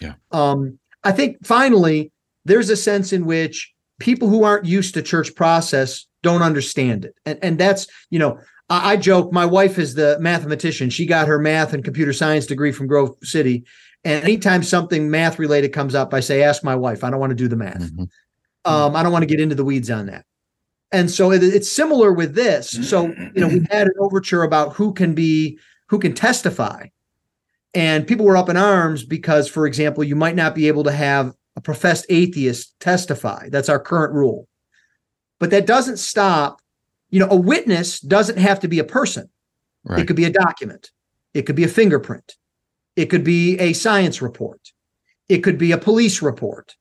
Yeah. 0.00 0.14
Um, 0.32 0.78
I 1.04 1.12
think 1.12 1.44
finally, 1.44 2.10
there's 2.46 2.70
a 2.70 2.76
sense 2.76 3.12
in 3.12 3.26
which 3.26 3.70
people 3.98 4.28
who 4.30 4.44
aren't 4.44 4.64
used 4.64 4.94
to 4.94 5.02
church 5.02 5.34
process 5.34 6.05
don't 6.22 6.42
understand 6.42 7.04
it. 7.04 7.14
And, 7.24 7.38
and 7.42 7.58
that's, 7.58 7.86
you 8.10 8.18
know, 8.18 8.38
I, 8.68 8.92
I 8.92 8.96
joke, 8.96 9.32
my 9.32 9.46
wife 9.46 9.78
is 9.78 9.94
the 9.94 10.18
mathematician. 10.20 10.90
She 10.90 11.06
got 11.06 11.28
her 11.28 11.38
math 11.38 11.72
and 11.72 11.84
computer 11.84 12.12
science 12.12 12.46
degree 12.46 12.72
from 12.72 12.86
Grove 12.86 13.14
City. 13.22 13.64
And 14.04 14.22
anytime 14.24 14.62
something 14.62 15.10
math 15.10 15.38
related 15.38 15.72
comes 15.72 15.94
up, 15.94 16.14
I 16.14 16.20
say, 16.20 16.42
ask 16.42 16.62
my 16.62 16.74
wife. 16.76 17.02
I 17.02 17.10
don't 17.10 17.20
want 17.20 17.30
to 17.30 17.36
do 17.36 17.48
the 17.48 17.56
math. 17.56 17.80
Mm-hmm. 17.80 18.04
Um, 18.64 18.96
I 18.96 19.02
don't 19.02 19.12
want 19.12 19.22
to 19.22 19.26
get 19.26 19.40
into 19.40 19.54
the 19.54 19.64
weeds 19.64 19.90
on 19.90 20.06
that. 20.06 20.24
And 20.92 21.10
so 21.10 21.32
it, 21.32 21.42
it's 21.42 21.70
similar 21.70 22.12
with 22.12 22.34
this. 22.34 22.70
So, 22.88 23.06
you 23.06 23.40
know, 23.40 23.48
we 23.48 23.66
had 23.70 23.88
an 23.88 23.94
overture 23.98 24.44
about 24.44 24.74
who 24.74 24.92
can 24.92 25.14
be, 25.14 25.58
who 25.88 25.98
can 25.98 26.14
testify. 26.14 26.86
And 27.74 28.06
people 28.06 28.24
were 28.24 28.36
up 28.36 28.48
in 28.48 28.56
arms 28.56 29.04
because, 29.04 29.48
for 29.48 29.66
example, 29.66 30.04
you 30.04 30.16
might 30.16 30.36
not 30.36 30.54
be 30.54 30.68
able 30.68 30.84
to 30.84 30.92
have 30.92 31.34
a 31.56 31.60
professed 31.60 32.06
atheist 32.08 32.78
testify. 32.80 33.48
That's 33.48 33.68
our 33.68 33.80
current 33.80 34.14
rule. 34.14 34.46
But 35.38 35.50
that 35.50 35.66
doesn't 35.66 35.98
stop, 35.98 36.60
you 37.10 37.20
know, 37.20 37.28
a 37.30 37.36
witness 37.36 38.00
doesn't 38.00 38.38
have 38.38 38.60
to 38.60 38.68
be 38.68 38.78
a 38.78 38.84
person. 38.84 39.28
Right. 39.84 40.00
It 40.00 40.06
could 40.06 40.16
be 40.16 40.24
a 40.24 40.30
document. 40.30 40.90
It 41.34 41.42
could 41.42 41.56
be 41.56 41.64
a 41.64 41.68
fingerprint. 41.68 42.36
It 42.96 43.06
could 43.06 43.24
be 43.24 43.58
a 43.58 43.72
science 43.74 44.22
report. 44.22 44.72
It 45.28 45.38
could 45.38 45.58
be 45.58 45.72
a 45.72 45.78
police 45.78 46.22
report. 46.22 46.74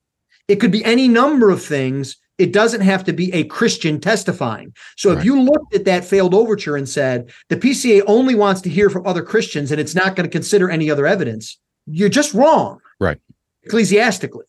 It 0.47 0.57
could 0.57 0.71
be 0.71 0.83
any 0.85 1.07
number 1.07 1.49
of 1.49 1.63
things. 1.63 2.17
It 2.37 2.53
doesn't 2.53 2.81
have 2.81 3.03
to 3.05 3.13
be 3.13 3.33
a 3.33 3.45
Christian 3.45 3.99
testifying. 3.99 4.73
So 4.97 5.09
right. 5.09 5.19
if 5.19 5.25
you 5.25 5.41
looked 5.41 5.73
at 5.73 5.85
that 5.85 6.05
failed 6.05 6.33
overture 6.33 6.75
and 6.75 6.87
said 6.87 7.31
the 7.49 7.57
PCA 7.57 8.03
only 8.07 8.35
wants 8.35 8.61
to 8.61 8.69
hear 8.69 8.89
from 8.89 9.05
other 9.07 9.23
Christians 9.23 9.71
and 9.71 9.79
it's 9.79 9.95
not 9.95 10.15
going 10.15 10.27
to 10.27 10.31
consider 10.31 10.69
any 10.69 10.89
other 10.89 11.07
evidence, 11.07 11.57
you're 11.85 12.09
just 12.09 12.33
wrong. 12.33 12.79
Right. 12.99 13.19
Ecclesiastically. 13.63 14.45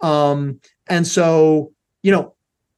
Um, 0.00 0.60
and 0.88 1.06
so, 1.06 1.72
you 2.02 2.12
know, 2.12 2.34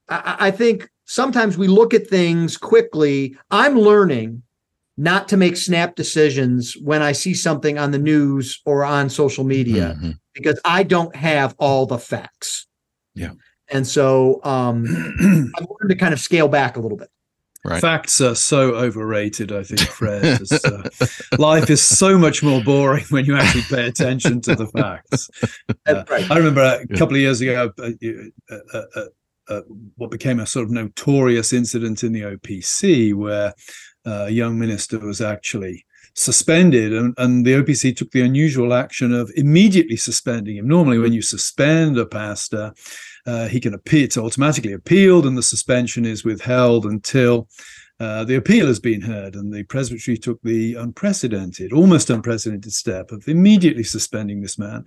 I, 0.08 0.36
I 0.40 0.50
think 0.50 0.88
sometimes 1.04 1.56
we 1.56 1.68
look 1.68 1.94
at 1.94 2.06
things 2.06 2.56
quickly. 2.56 3.36
I'm 3.50 3.78
learning 3.78 4.42
not 4.96 5.28
to 5.28 5.36
make 5.36 5.56
snap 5.56 5.94
decisions 5.94 6.74
when 6.78 7.02
I 7.02 7.12
see 7.12 7.34
something 7.34 7.78
on 7.78 7.90
the 7.90 7.98
news 7.98 8.60
or 8.64 8.84
on 8.84 9.10
social 9.10 9.44
media 9.44 9.94
mm-hmm. 9.96 10.10
because 10.34 10.58
I 10.64 10.84
don't 10.84 11.14
have 11.14 11.54
all 11.58 11.86
the 11.86 11.98
facts. 11.98 12.66
Yeah. 13.14 13.32
And 13.68 13.86
so 13.86 14.40
um, 14.44 14.86
I've 15.56 15.66
learned 15.68 15.90
to 15.90 15.96
kind 15.96 16.14
of 16.14 16.20
scale 16.20 16.48
back 16.48 16.76
a 16.76 16.80
little 16.80 16.96
bit. 16.96 17.08
Right. 17.64 17.80
Facts 17.80 18.20
are 18.20 18.36
so 18.36 18.76
overrated, 18.76 19.50
I 19.50 19.64
think, 19.64 19.80
Fred. 19.80 20.40
uh, 20.64 20.88
life 21.36 21.68
is 21.68 21.82
so 21.82 22.16
much 22.16 22.40
more 22.40 22.62
boring 22.62 23.04
when 23.10 23.24
you 23.24 23.36
actually 23.36 23.62
pay 23.62 23.88
attention 23.88 24.40
to 24.42 24.54
the 24.54 24.68
facts. 24.68 25.28
Uh, 25.84 26.04
right. 26.08 26.30
I 26.30 26.36
remember 26.38 26.62
a 26.62 26.86
couple 26.96 27.16
of 27.16 27.20
years 27.20 27.40
ago, 27.40 27.72
uh, 27.76 29.06
uh, 29.48 29.54
uh, 29.54 29.59
uh, 29.59 29.62
what 29.96 30.11
became 30.11 30.40
a 30.40 30.46
sort 30.46 30.64
of 30.64 30.70
notorious 30.70 31.52
incident 31.52 32.02
in 32.02 32.12
the 32.12 32.22
OPC 32.22 33.14
where 33.14 33.54
a 34.04 34.30
young 34.30 34.59
minister 34.59 34.98
was 34.98 35.20
actually 35.20 35.85
suspended 36.14 36.94
and, 36.94 37.12
and 37.18 37.44
the 37.44 37.52
opc 37.52 37.94
took 37.94 38.11
the 38.12 38.22
unusual 38.22 38.72
action 38.72 39.12
of 39.12 39.30
immediately 39.37 39.96
suspending 39.96 40.56
him. 40.56 40.66
Normally 40.66 40.98
when 40.98 41.12
you 41.12 41.20
suspend 41.20 41.98
a 41.98 42.06
pastor 42.06 42.72
uh, 43.26 43.48
he 43.48 43.61
can 43.61 43.74
appeal 43.74 44.04
it's 44.04 44.16
automatically 44.16 44.72
appealed 44.72 45.26
and 45.26 45.37
the 45.37 45.42
suspension 45.42 46.06
is 46.06 46.24
withheld 46.24 46.87
until 46.87 47.48
uh, 47.98 48.24
the 48.24 48.37
appeal 48.37 48.66
has 48.66 48.78
been 48.78 49.00
heard, 49.00 49.35
and 49.35 49.52
the 49.52 49.62
presbytery 49.64 50.18
took 50.18 50.40
the 50.42 50.74
unprecedented, 50.74 51.72
almost 51.72 52.11
unprecedented 52.11 52.72
step 52.72 53.11
of 53.11 53.26
immediately 53.26 53.82
suspending 53.82 54.42
this 54.42 54.59
man 54.59 54.85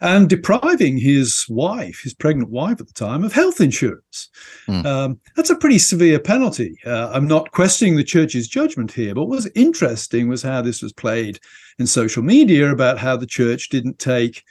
and 0.00 0.28
depriving 0.28 0.98
his 0.98 1.46
wife, 1.48 2.00
his 2.02 2.14
pregnant 2.14 2.50
wife 2.50 2.80
at 2.80 2.88
the 2.88 2.92
time, 2.92 3.22
of 3.22 3.32
health 3.32 3.60
insurance. 3.60 4.28
Mm. 4.66 4.84
Um, 4.84 5.20
that's 5.36 5.50
a 5.50 5.56
pretty 5.56 5.78
severe 5.78 6.18
penalty. 6.18 6.76
Uh, 6.84 7.10
I'm 7.12 7.28
not 7.28 7.52
questioning 7.52 7.94
the 7.94 8.02
church's 8.02 8.48
judgment 8.48 8.90
here, 8.90 9.14
but 9.14 9.26
what 9.26 9.36
was 9.36 9.50
interesting 9.54 10.28
was 10.28 10.42
how 10.42 10.60
this 10.60 10.82
was 10.82 10.92
played 10.92 11.38
in 11.78 11.86
social 11.86 12.24
media 12.24 12.72
about 12.72 12.98
how 12.98 13.16
the 13.16 13.26
church 13.26 13.68
didn't 13.68 14.00
take 14.00 14.42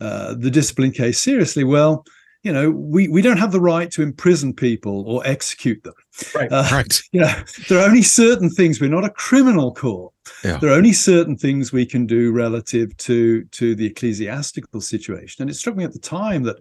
uh, 0.00 0.34
the 0.34 0.50
discipline 0.50 0.92
case 0.92 1.18
seriously. 1.18 1.64
Well, 1.64 2.04
you 2.46 2.52
know, 2.52 2.70
we, 2.70 3.08
we 3.08 3.22
don't 3.22 3.38
have 3.38 3.50
the 3.50 3.60
right 3.60 3.90
to 3.90 4.02
imprison 4.02 4.52
people 4.52 5.02
or 5.08 5.20
execute 5.26 5.82
them. 5.82 5.94
Right. 6.32 6.52
Uh, 6.52 6.68
right. 6.70 7.02
You 7.12 7.22
know, 7.22 7.34
there 7.68 7.80
are 7.80 7.88
only 7.88 8.02
certain 8.02 8.50
things. 8.50 8.80
We're 8.80 8.88
not 8.88 9.04
a 9.04 9.10
criminal 9.10 9.74
court. 9.74 10.14
Yeah. 10.44 10.58
There 10.58 10.70
are 10.70 10.76
only 10.76 10.92
certain 10.92 11.36
things 11.36 11.72
we 11.72 11.86
can 11.86 12.06
do 12.06 12.30
relative 12.30 12.96
to 12.98 13.44
to 13.44 13.74
the 13.74 13.86
ecclesiastical 13.86 14.80
situation. 14.80 15.42
And 15.42 15.50
it 15.50 15.54
struck 15.54 15.74
me 15.74 15.82
at 15.82 15.92
the 15.92 15.98
time 15.98 16.44
that 16.44 16.58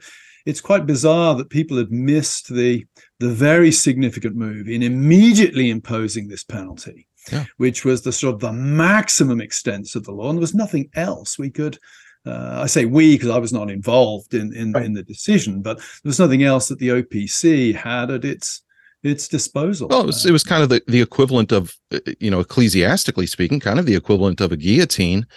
it's 0.48 0.62
quite 0.62 0.88
bizarre 0.88 1.36
that 1.36 1.52
people 1.52 1.78
had 1.78 1.91
missed 1.91 2.52
the 2.52 2.84
the 3.19 3.30
very 3.30 3.71
significant 3.71 4.36
move 4.36 4.67
in 4.67 4.82
immediately 4.82 5.69
imposing 5.69 6.28
this 6.28 6.43
penalty, 6.43 7.08
yeah. 7.32 7.45
which 7.58 7.86
was 7.86 8.02
the 8.02 8.12
sort 8.12 8.34
of 8.34 8.39
the 8.39 8.54
maximum 8.54 9.39
extent 9.39 9.93
of 9.95 10.04
the 10.04 10.12
law. 10.12 10.30
And 10.30 10.38
there 10.38 10.41
was 10.41 10.56
nothing 10.56 10.89
else 10.95 11.38
we 11.38 11.52
could 11.52 11.78
uh, 12.25 12.61
I 12.63 12.65
say 12.65 12.85
we 12.85 13.15
because 13.15 13.29
I 13.29 13.38
was 13.38 13.53
not 13.53 13.69
involved 13.69 14.33
in 14.33 14.53
in, 14.53 14.71
right. 14.71 14.85
in, 14.85 14.93
the 14.93 15.03
decision, 15.03 15.61
but 15.61 15.77
there 15.77 15.85
was 16.05 16.19
nothing 16.19 16.43
else 16.43 16.67
that 16.69 16.79
the 16.79 16.89
OPC 16.89 17.75
had 17.75 18.09
at 18.09 18.25
its 18.25 18.61
its 19.03 19.27
disposal. 19.27 19.88
Well, 19.88 20.01
it 20.01 20.07
was, 20.07 20.25
it 20.25 20.31
was 20.31 20.43
kind 20.43 20.63
of 20.63 20.69
the, 20.69 20.81
the 20.88 21.01
equivalent 21.01 21.51
of, 21.51 21.75
uh, 21.93 21.99
you 22.19 22.31
know, 22.31 22.39
ecclesiastically 22.39 23.27
speaking, 23.27 23.59
kind 23.59 23.77
of 23.77 23.85
the 23.85 23.95
equivalent 23.95 24.41
of 24.41 24.51
a 24.51 24.57
guillotine, 24.57 25.27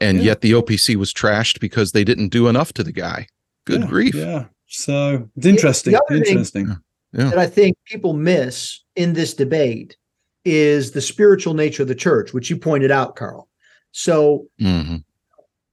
and 0.00 0.18
yeah. 0.18 0.24
yet 0.24 0.40
the 0.40 0.52
OPC 0.52 0.94
was 0.94 1.12
trashed 1.12 1.58
because 1.58 1.90
they 1.90 2.04
didn't 2.04 2.28
do 2.28 2.46
enough 2.46 2.72
to 2.74 2.84
the 2.84 2.92
guy. 2.92 3.26
Good 3.64 3.80
yeah, 3.80 3.86
grief! 3.86 4.14
Yeah, 4.14 4.44
so 4.66 5.28
it's 5.36 5.46
interesting. 5.46 5.98
interesting. 6.10 6.76
Yeah. 7.12 7.30
That 7.30 7.38
I 7.38 7.46
think 7.46 7.76
people 7.86 8.12
miss 8.12 8.84
in 8.94 9.14
this 9.14 9.34
debate 9.34 9.96
is 10.44 10.92
the 10.92 11.00
spiritual 11.00 11.54
nature 11.54 11.82
of 11.82 11.88
the 11.88 11.94
church, 11.94 12.32
which 12.32 12.48
you 12.48 12.56
pointed 12.56 12.92
out, 12.92 13.16
Carl. 13.16 13.48
So. 13.90 14.46
Mm-hmm 14.60 14.98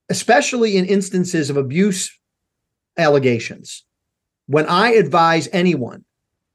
especially 0.09 0.77
in 0.77 0.85
instances 0.85 1.49
of 1.49 1.57
abuse 1.57 2.11
allegations, 2.97 3.83
when 4.47 4.65
I 4.67 4.91
advise 4.91 5.49
anyone, 5.51 6.05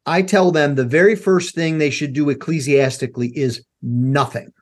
I 0.06 0.22
tell 0.22 0.50
them 0.50 0.74
the 0.74 0.84
very 0.84 1.14
first 1.14 1.54
thing 1.54 1.78
they 1.78 1.90
should 1.90 2.12
do 2.12 2.30
ecclesiastically 2.30 3.28
is 3.36 3.64
nothing. 3.82 4.52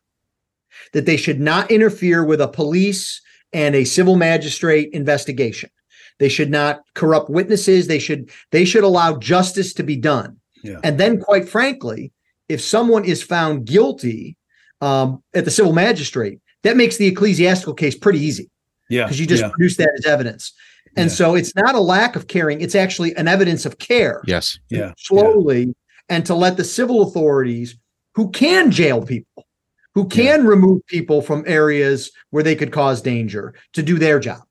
That 0.93 1.07
they 1.07 1.17
should 1.17 1.41
not 1.41 1.71
interfere 1.71 2.25
with 2.25 2.41
a 2.41 2.49
police 2.49 3.21
and 3.53 3.75
a 3.75 3.85
civil 3.85 4.17
magistrate 4.17 4.91
investigation. 4.93 5.71
They 6.19 6.29
should 6.29 6.51
not 6.51 6.83
corrupt 6.95 7.31
witnesses. 7.31 7.87
They 7.87 7.99
should 7.99 8.31
they 8.51 8.65
should 8.65 8.85
allow 8.85 9.17
justice 9.17 9.73
to 9.75 9.83
be 9.83 9.97
done. 9.97 10.39
Yeah. 10.63 10.81
And 10.83 10.99
then, 10.99 11.21
quite 11.21 11.49
frankly, 11.49 12.13
if 12.49 12.61
someone 12.61 13.05
is 13.05 13.23
found 13.23 13.67
guilty 13.67 14.37
um, 14.81 15.23
at 15.35 15.45
the 15.45 15.51
civil 15.51 15.73
magistrate, 15.73 16.41
that 16.63 16.77
makes 16.77 16.97
the 16.97 17.07
ecclesiastical 17.07 17.75
case 17.75 17.97
pretty 17.97 18.21
easy. 18.21 18.51
Yeah. 18.89 19.05
Because 19.05 19.21
you 19.21 19.27
just 19.27 19.43
yeah. 19.43 19.51
produce 19.51 19.77
that 19.77 19.91
as 19.99 20.07
evidence. 20.07 20.53
And 20.97 21.11
yeah. 21.11 21.15
so 21.15 21.35
it's 21.35 21.55
not 21.55 21.75
a 21.75 21.81
lack 21.81 22.17
of 22.17 22.29
caring, 22.29 22.61
it's 22.61 22.75
actually 22.75 23.15
an 23.17 23.29
evidence 23.29 23.67
of 23.67 23.79
care. 23.79 24.23
Yes. 24.27 24.59
Yeah. 24.71 24.93
Slowly 24.97 25.67
yeah. 25.67 25.73
and 26.09 26.27
to 26.27 26.35
let 26.35 26.57
the 26.57 26.65
civil 26.65 27.03
authorities 27.03 27.77
who 28.15 28.31
can 28.31 28.71
jail 28.71 29.05
people, 29.05 29.47
who 29.95 30.09
can 30.09 30.43
yeah. 30.43 30.49
remove 30.49 30.85
people 30.87 31.23
from 31.23 31.45
areas 31.47 32.11
where 32.31 32.43
they 32.43 32.57
could 32.57 32.73
cause 32.73 33.03
danger 33.03 33.55
to 33.75 33.83
do 33.83 33.99
their 33.99 34.19
job. 34.19 34.43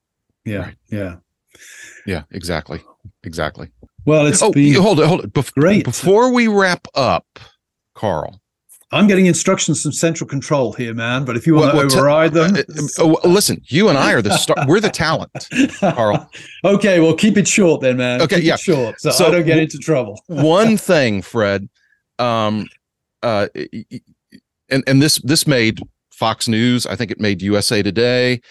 Yeah. 0.46 0.58
Right. 0.58 0.76
Yeah. 0.90 1.16
Yeah, 2.06 2.24
exactly. 2.32 2.82
Exactly. 3.24 3.70
Well, 4.06 4.26
it's 4.26 4.42
oh, 4.42 4.52
been 4.52 4.74
hold 4.76 5.02
it, 5.02 5.08
hold 5.08 5.26
it. 5.26 5.34
Bef- 5.34 5.54
great. 5.54 5.84
Before 5.84 6.32
we 6.32 6.48
wrap 6.48 6.88
up, 6.96 7.26
Carl, 7.94 8.40
I'm 8.92 9.08
getting 9.08 9.26
instructions 9.26 9.82
from 9.82 9.92
central 9.92 10.28
control 10.28 10.72
here, 10.72 10.94
man. 10.94 11.26
But 11.26 11.36
if 11.36 11.46
you 11.46 11.56
want 11.56 11.74
well, 11.74 11.90
to 11.90 11.96
override 11.96 12.34
them, 12.34 12.56
uh, 12.56 12.60
uh, 12.60 13.16
oh, 13.24 13.28
listen, 13.28 13.62
you 13.66 13.90
and 13.90 13.98
I 13.98 14.14
are 14.14 14.22
the 14.22 14.38
star- 14.38 14.66
we're 14.66 14.80
the 14.80 14.90
talent, 14.90 15.32
Carl. 15.80 16.30
okay, 16.64 17.02
well, 17.02 17.14
keep 17.14 17.38
it 17.38 17.48
short 17.48 17.82
then, 17.82 17.98
man. 17.98 18.22
Okay, 18.22 18.38
keep 18.38 18.46
yeah, 18.46 18.56
short, 18.56 19.02
so, 19.02 19.12
so, 19.12 19.28
I 19.28 19.32
don't 19.32 19.46
get 19.46 19.58
into 19.58 19.78
trouble. 19.78 20.22
one 20.28 20.78
thing, 20.78 21.22
Fred, 21.22 21.68
um, 22.18 22.68
uh, 23.24 23.48
and 24.70 24.84
and 24.88 25.02
this 25.02 25.18
this 25.20 25.46
made 25.46 25.80
Fox 26.12 26.48
News. 26.48 26.86
I 26.86 26.96
think 26.96 27.12
it 27.12 27.20
made 27.20 27.42
USA 27.42 27.84
Today. 27.84 28.42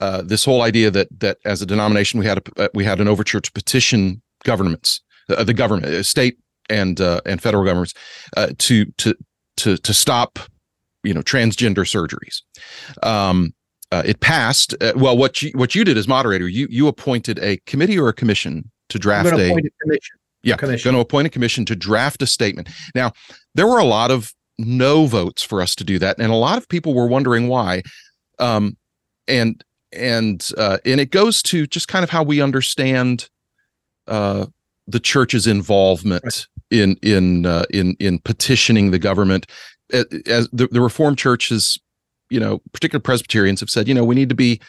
Uh, 0.00 0.22
this 0.22 0.44
whole 0.44 0.62
idea 0.62 0.90
that 0.90 1.08
that 1.20 1.38
as 1.44 1.62
a 1.62 1.66
denomination 1.66 2.18
we 2.18 2.26
had 2.26 2.38
a, 2.38 2.62
uh, 2.64 2.68
we 2.74 2.84
had 2.84 3.00
an 3.00 3.06
overture 3.06 3.40
to 3.40 3.52
petition 3.52 4.20
governments, 4.42 5.00
uh, 5.28 5.44
the 5.44 5.54
government, 5.54 5.86
uh, 5.86 6.02
state 6.02 6.36
and 6.68 7.00
uh, 7.00 7.20
and 7.26 7.40
federal 7.40 7.64
governments, 7.64 7.94
uh, 8.36 8.48
to 8.58 8.86
to 8.98 9.14
to 9.58 9.76
to 9.78 9.94
stop 9.94 10.38
you 11.02 11.14
know 11.14 11.22
transgender 11.22 11.84
surgeries. 11.84 12.42
Um, 13.06 13.54
uh, 13.92 14.02
it 14.04 14.20
passed. 14.20 14.74
Uh, 14.80 14.92
well, 14.96 15.16
what 15.16 15.42
you 15.42 15.52
what 15.54 15.74
you 15.74 15.84
did 15.84 15.96
as 15.96 16.08
moderator, 16.08 16.48
you 16.48 16.66
you 16.70 16.88
appointed 16.88 17.38
a 17.38 17.58
committee 17.66 17.98
or 17.98 18.08
a 18.08 18.12
commission 18.12 18.70
to 18.88 18.98
draft 18.98 19.32
a, 19.32 19.52
a 19.52 19.70
commission. 19.82 20.16
Yeah, 20.42 20.56
commission. 20.56 20.90
going 20.90 20.96
to 20.96 21.00
appoint 21.00 21.26
a 21.26 21.30
commission 21.30 21.64
to 21.66 21.76
draft 21.76 22.20
a 22.20 22.26
statement. 22.26 22.68
Now, 22.94 23.12
there 23.54 23.66
were 23.66 23.78
a 23.78 23.84
lot 23.84 24.10
of 24.10 24.34
no 24.58 25.06
votes 25.06 25.42
for 25.42 25.62
us 25.62 25.74
to 25.76 25.84
do 25.84 25.98
that, 26.00 26.18
and 26.18 26.32
a 26.32 26.36
lot 26.36 26.58
of 26.58 26.68
people 26.68 26.92
were 26.92 27.06
wondering 27.06 27.48
why. 27.48 27.82
Um, 28.38 28.76
and 29.28 29.62
and 29.92 30.50
uh, 30.58 30.78
and 30.84 31.00
it 31.00 31.10
goes 31.10 31.42
to 31.44 31.66
just 31.66 31.88
kind 31.88 32.02
of 32.02 32.10
how 32.10 32.22
we 32.22 32.40
understand 32.40 33.28
uh, 34.06 34.46
the 34.86 35.00
church's 35.00 35.46
involvement. 35.46 36.46
In 36.70 36.96
in 37.02 37.46
uh, 37.46 37.64
in 37.70 37.96
in 38.00 38.18
petitioning 38.20 38.90
the 38.90 38.98
government. 38.98 39.46
As 39.92 40.48
the, 40.52 40.66
the 40.70 40.80
Reformed 40.80 41.18
Church 41.18 41.50
has, 41.50 41.78
you 42.30 42.40
know, 42.40 42.60
particular 42.72 43.00
Presbyterians 43.00 43.60
have 43.60 43.70
said, 43.70 43.86
you 43.86 43.94
know, 43.94 44.04
we 44.04 44.14
need 44.14 44.28
to 44.30 44.34
be 44.34 44.60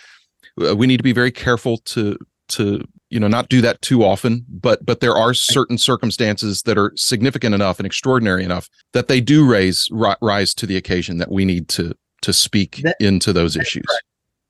uh, 0.61 0.75
we 0.75 0.87
need 0.87 0.97
to 0.97 1.03
be 1.03 1.13
very 1.13 1.31
careful 1.31 1.77
to 1.79 2.17
to 2.49 2.83
you 3.09 3.19
know 3.19 3.27
not 3.27 3.49
do 3.49 3.61
that 3.61 3.81
too 3.81 4.03
often 4.03 4.45
but 4.47 4.85
but 4.85 4.99
there 4.99 5.15
are 5.15 5.33
certain 5.33 5.77
circumstances 5.77 6.61
that 6.63 6.77
are 6.77 6.91
significant 6.95 7.55
enough 7.55 7.79
and 7.79 7.85
extraordinary 7.87 8.43
enough 8.43 8.69
that 8.93 9.07
they 9.07 9.19
do 9.19 9.47
raise 9.47 9.89
rise 9.91 10.53
to 10.53 10.67
the 10.67 10.77
occasion 10.77 11.17
that 11.17 11.31
we 11.31 11.43
need 11.43 11.67
to 11.67 11.93
to 12.21 12.31
speak 12.31 12.81
that, 12.83 12.95
into 12.99 13.33
those 13.33 13.55
issues. 13.55 13.85
correct 13.87 14.05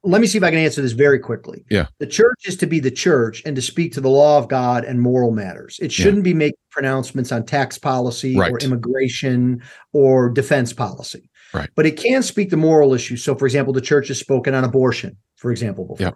let 0.05 0.21
me 0.21 0.27
see 0.27 0.37
if 0.37 0.43
I 0.43 0.51
can 0.51 0.59
answer 0.59 0.81
this 0.81 0.91
very 0.91 1.19
quickly. 1.19 1.65
Yeah. 1.69 1.87
The 1.99 2.07
church 2.07 2.41
is 2.45 2.55
to 2.57 2.67
be 2.67 2.79
the 2.79 2.91
church 2.91 3.41
and 3.45 3.55
to 3.55 3.61
speak 3.61 3.91
to 3.93 4.01
the 4.01 4.09
law 4.09 4.37
of 4.37 4.47
God 4.47 4.85
and 4.85 5.01
moral 5.01 5.31
matters. 5.31 5.79
It 5.81 5.91
shouldn't 5.91 6.25
yeah. 6.25 6.31
be 6.31 6.33
making 6.33 6.59
pronouncements 6.69 7.31
on 7.31 7.45
tax 7.45 7.77
policy 7.77 8.37
right. 8.37 8.51
or 8.51 8.59
immigration 8.59 9.61
or 9.93 10.29
defense 10.29 10.73
policy. 10.73 11.29
Right. 11.53 11.69
But 11.75 11.85
it 11.85 11.97
can 11.97 12.21
speak 12.21 12.49
to 12.51 12.57
moral 12.57 12.93
issues. 12.93 13.23
So, 13.23 13.35
for 13.35 13.45
example, 13.45 13.73
the 13.73 13.81
church 13.81 14.09
has 14.09 14.19
spoken 14.19 14.53
on 14.53 14.63
abortion, 14.63 15.17
for 15.37 15.51
example, 15.51 15.85
before. 15.85 16.07
Yeah. 16.07 16.11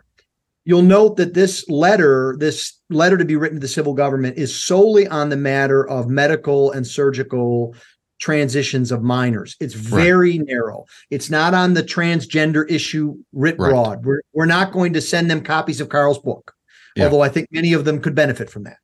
You'll 0.65 0.82
note 0.84 1.17
that 1.17 1.34
this 1.34 1.67
letter, 1.69 2.36
this 2.38 2.80
letter 2.89 3.17
to 3.17 3.25
be 3.25 3.36
written 3.36 3.58
to 3.58 3.62
the 3.62 3.67
civil 3.67 3.93
government, 3.93 4.38
is 4.38 4.54
solely 4.54 5.08
on 5.08 5.30
the 5.30 5.38
matter 5.38 5.88
of 5.88 6.10
medical 6.10 6.71
and 6.71 6.86
surgical 6.86 7.75
transitions 8.19 8.91
of 8.91 9.01
minors. 9.01 9.55
It's 9.60 9.73
very 9.73 10.38
right. 10.38 10.47
narrow. 10.47 10.86
It's 11.10 11.29
not 11.29 11.53
on 11.53 11.73
the 11.73 11.84
transgender 11.84 12.69
issue 12.69 13.17
writ 13.34 13.58
right. 13.58 13.69
broad. 13.69 14.05
We're, 14.05 14.21
we're 14.34 14.45
not 14.45 14.71
going 14.71 14.93
to 14.93 15.01
send 15.01 15.29
them 15.32 15.41
copies 15.41 15.82
of 15.82 15.89
Carl's 15.89 16.19
book, 16.19 16.53
yeah. 16.95 17.05
although 17.05 17.21
I 17.21 17.29
think 17.29 17.47
many 17.51 17.73
of 17.73 17.86
them 17.86 18.01
could 18.01 18.15
benefit 18.15 18.49
from 18.49 18.63
that. 18.63 18.77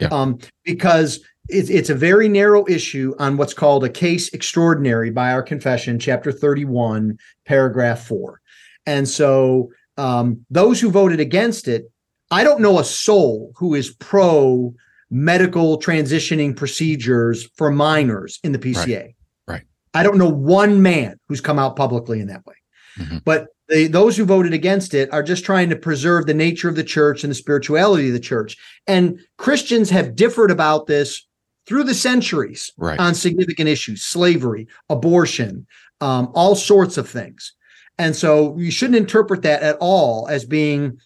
Yeah. 0.00 0.08
Um, 0.08 0.38
because 0.64 1.20
it's, 1.48 1.70
it's 1.70 1.90
a 1.90 1.94
very 1.94 2.28
narrow 2.28 2.66
issue 2.68 3.14
on 3.18 3.36
what's 3.36 3.54
called 3.54 3.84
a 3.84 3.88
case 3.88 4.32
extraordinary 4.32 5.10
by 5.10 5.32
our 5.32 5.42
confession, 5.42 5.98
chapter 5.98 6.32
31, 6.32 7.18
paragraph 7.46 8.06
4. 8.06 8.40
And 8.86 9.08
so 9.08 9.70
um, 9.96 10.44
those 10.50 10.80
who 10.80 10.90
voted 10.90 11.20
against 11.20 11.68
it, 11.68 11.90
I 12.30 12.44
don't 12.44 12.60
know 12.60 12.78
a 12.78 12.84
soul 12.84 13.52
who 13.56 13.74
is 13.74 13.94
pro 13.94 14.74
medical 15.14 15.78
transitioning 15.78 16.56
procedures 16.56 17.48
for 17.54 17.70
minors 17.70 18.40
in 18.42 18.50
the 18.50 18.58
PCA. 18.58 19.02
Right. 19.02 19.14
right. 19.46 19.62
I 19.94 20.02
don't 20.02 20.18
know 20.18 20.28
one 20.28 20.82
man 20.82 21.20
who's 21.28 21.40
come 21.40 21.58
out 21.58 21.76
publicly 21.76 22.20
in 22.20 22.26
that 22.26 22.44
way. 22.44 22.56
Mm-hmm. 22.98 23.18
But 23.24 23.46
they, 23.68 23.86
those 23.86 24.16
who 24.16 24.24
voted 24.24 24.52
against 24.52 24.92
it 24.92 25.10
are 25.12 25.22
just 25.22 25.44
trying 25.44 25.70
to 25.70 25.76
preserve 25.76 26.26
the 26.26 26.34
nature 26.34 26.68
of 26.68 26.74
the 26.74 26.84
church 26.84 27.22
and 27.22 27.30
the 27.30 27.36
spirituality 27.36 28.08
of 28.08 28.12
the 28.12 28.20
church. 28.20 28.56
And 28.88 29.20
Christians 29.38 29.88
have 29.90 30.16
differed 30.16 30.50
about 30.50 30.88
this 30.88 31.24
through 31.66 31.84
the 31.84 31.94
centuries 31.94 32.72
right. 32.76 32.98
on 32.98 33.14
significant 33.14 33.68
issues 33.68 34.02
slavery, 34.02 34.66
abortion, 34.90 35.66
um, 36.00 36.32
all 36.34 36.56
sorts 36.56 36.98
of 36.98 37.08
things. 37.08 37.54
And 37.98 38.16
so 38.16 38.58
you 38.58 38.72
shouldn't 38.72 38.98
interpret 38.98 39.42
that 39.42 39.62
at 39.62 39.76
all 39.78 40.26
as 40.28 40.44
being 40.44 40.98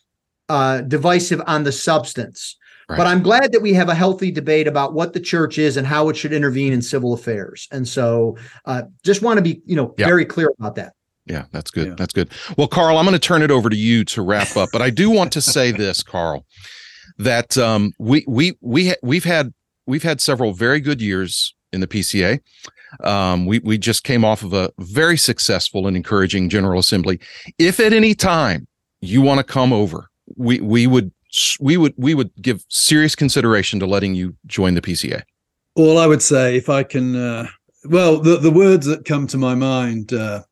uh, 0.48 0.80
divisive 0.80 1.42
on 1.46 1.64
the 1.64 1.72
substance. 1.72 2.56
Right. 2.88 2.96
But 2.96 3.06
I'm 3.06 3.22
glad 3.22 3.52
that 3.52 3.60
we 3.60 3.74
have 3.74 3.90
a 3.90 3.94
healthy 3.94 4.30
debate 4.30 4.66
about 4.66 4.94
what 4.94 5.12
the 5.12 5.20
church 5.20 5.58
is 5.58 5.76
and 5.76 5.86
how 5.86 6.08
it 6.08 6.16
should 6.16 6.32
intervene 6.32 6.72
in 6.72 6.80
civil 6.80 7.12
affairs. 7.12 7.68
And 7.70 7.86
so, 7.86 8.38
uh, 8.64 8.82
just 9.04 9.20
want 9.20 9.36
to 9.36 9.42
be, 9.42 9.60
you 9.66 9.76
know, 9.76 9.94
very 9.98 10.24
clear 10.24 10.50
about 10.58 10.74
that. 10.76 10.94
Yeah, 11.26 11.44
that's 11.52 11.70
good. 11.70 11.88
Yeah. 11.88 11.94
That's 11.98 12.14
good. 12.14 12.30
Well, 12.56 12.68
Carl, 12.68 12.96
I'm 12.96 13.04
going 13.04 13.12
to 13.12 13.18
turn 13.18 13.42
it 13.42 13.50
over 13.50 13.68
to 13.68 13.76
you 13.76 14.04
to 14.06 14.22
wrap 14.22 14.56
up, 14.56 14.70
but 14.72 14.80
I 14.80 14.88
do 14.88 15.10
want 15.10 15.32
to 15.32 15.42
say 15.42 15.70
this, 15.70 16.02
Carl, 16.02 16.46
that 17.18 17.58
um, 17.58 17.92
we 17.98 18.24
we 18.26 18.56
we 18.62 18.88
ha- 18.88 18.96
we've 19.02 19.24
had 19.24 19.52
we've 19.86 20.02
had 20.02 20.22
several 20.22 20.54
very 20.54 20.80
good 20.80 21.02
years 21.02 21.54
in 21.72 21.80
the 21.80 21.86
PCA. 21.86 22.40
Um, 23.04 23.44
we 23.44 23.58
we 23.58 23.76
just 23.76 24.04
came 24.04 24.24
off 24.24 24.42
of 24.42 24.54
a 24.54 24.70
very 24.78 25.18
successful 25.18 25.86
and 25.86 25.96
encouraging 25.96 26.48
General 26.48 26.80
Assembly. 26.80 27.20
If 27.58 27.78
at 27.80 27.92
any 27.92 28.14
time 28.14 28.66
you 29.02 29.20
want 29.20 29.38
to 29.38 29.44
come 29.44 29.74
over, 29.74 30.08
we 30.36 30.60
we 30.60 30.86
would 30.86 31.12
we 31.60 31.76
would 31.76 31.94
we 31.96 32.14
would 32.14 32.30
give 32.40 32.64
serious 32.68 33.14
consideration 33.14 33.80
to 33.80 33.86
letting 33.86 34.14
you 34.14 34.36
join 34.46 34.74
the 34.74 34.80
PCA. 34.80 35.22
All 35.74 35.98
I 35.98 36.06
would 36.06 36.22
say, 36.22 36.56
if 36.56 36.68
I 36.68 36.82
can, 36.82 37.16
uh, 37.16 37.46
well, 37.84 38.18
the 38.18 38.36
the 38.36 38.50
words 38.50 38.86
that 38.86 39.04
come 39.04 39.26
to 39.28 39.38
my 39.38 39.54
mind, 39.54 40.12
uh, 40.12 40.42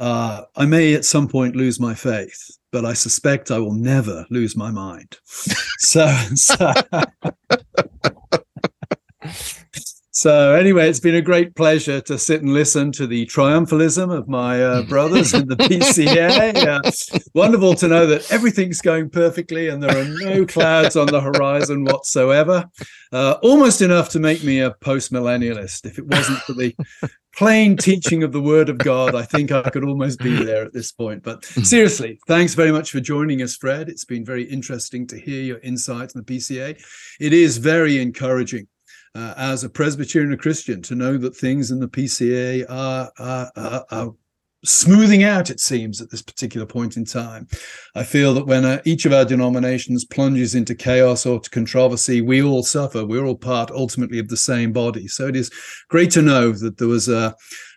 I 0.00 0.66
may 0.66 0.94
at 0.94 1.04
some 1.04 1.28
point 1.28 1.56
lose 1.56 1.80
my 1.80 1.94
faith, 1.94 2.58
but 2.72 2.84
I 2.84 2.92
suspect 2.92 3.50
I 3.50 3.58
will 3.58 3.74
never 3.74 4.26
lose 4.30 4.56
my 4.56 4.70
mind. 4.70 5.16
so, 5.78 6.06
so 6.34 6.72
So 10.18 10.56
anyway, 10.56 10.88
it's 10.88 10.98
been 10.98 11.14
a 11.14 11.22
great 11.22 11.54
pleasure 11.54 12.00
to 12.00 12.18
sit 12.18 12.42
and 12.42 12.52
listen 12.52 12.90
to 12.90 13.06
the 13.06 13.24
triumphalism 13.26 14.12
of 14.12 14.26
my 14.26 14.60
uh, 14.60 14.82
brothers 14.88 15.32
in 15.32 15.46
the 15.46 15.54
PCA. 15.54 16.56
Uh, 16.56 17.18
wonderful 17.36 17.74
to 17.74 17.86
know 17.86 18.04
that 18.04 18.28
everything's 18.32 18.80
going 18.80 19.10
perfectly 19.10 19.68
and 19.68 19.80
there 19.80 19.96
are 19.96 20.08
no 20.18 20.44
clouds 20.54 20.96
on 20.96 21.06
the 21.06 21.20
horizon 21.20 21.84
whatsoever. 21.84 22.68
Uh, 23.12 23.36
almost 23.44 23.80
enough 23.80 24.08
to 24.08 24.18
make 24.18 24.42
me 24.42 24.58
a 24.58 24.72
post-millennialist. 24.72 25.86
If 25.86 26.00
it 26.00 26.06
wasn't 26.08 26.40
for 26.40 26.54
the 26.54 26.74
plain 27.36 27.76
teaching 27.76 28.24
of 28.24 28.32
the 28.32 28.42
Word 28.42 28.68
of 28.70 28.78
God, 28.78 29.14
I 29.14 29.22
think 29.22 29.52
I 29.52 29.70
could 29.70 29.84
almost 29.84 30.18
be 30.18 30.34
there 30.34 30.64
at 30.64 30.72
this 30.72 30.90
point. 30.90 31.22
But 31.22 31.44
seriously, 31.44 32.18
thanks 32.26 32.54
very 32.54 32.72
much 32.72 32.90
for 32.90 32.98
joining 32.98 33.40
us, 33.40 33.54
Fred. 33.54 33.88
It's 33.88 34.04
been 34.04 34.24
very 34.24 34.42
interesting 34.42 35.06
to 35.06 35.16
hear 35.16 35.42
your 35.44 35.58
insights 35.58 36.16
on 36.16 36.24
the 36.26 36.36
PCA. 36.36 36.76
It 37.20 37.32
is 37.32 37.58
very 37.58 38.02
encouraging 38.02 38.66
uh, 39.14 39.34
as 39.36 39.64
a 39.64 39.68
Presbyterian 39.68 40.36
Christian 40.38 40.82
to 40.82 40.94
know 40.94 41.16
that 41.18 41.36
things 41.36 41.70
in 41.70 41.80
the 41.80 41.88
PCA 41.88 42.64
are, 42.68 43.10
are, 43.18 43.50
are, 43.56 43.84
are 43.90 44.10
smoothing 44.64 45.22
out, 45.22 45.50
it 45.50 45.60
seems, 45.60 46.00
at 46.00 46.10
this 46.10 46.22
particular 46.22 46.66
point 46.66 46.96
in 46.96 47.04
time. 47.04 47.46
I 47.94 48.02
feel 48.04 48.34
that 48.34 48.46
when 48.46 48.64
uh, 48.64 48.80
each 48.84 49.06
of 49.06 49.12
our 49.12 49.24
denominations 49.24 50.04
plunges 50.04 50.54
into 50.54 50.74
chaos 50.74 51.26
or 51.26 51.40
to 51.40 51.50
controversy, 51.50 52.20
we 52.20 52.42
all 52.42 52.62
suffer. 52.62 53.04
We're 53.04 53.24
all 53.24 53.36
part 53.36 53.70
ultimately 53.70 54.18
of 54.18 54.28
the 54.28 54.36
same 54.36 54.72
body. 54.72 55.06
So 55.08 55.26
it 55.26 55.36
is 55.36 55.50
great 55.88 56.10
to 56.12 56.22
know 56.22 56.52
that 56.52 56.78
there 56.78 56.88
was 56.88 57.08
a, 57.08 57.34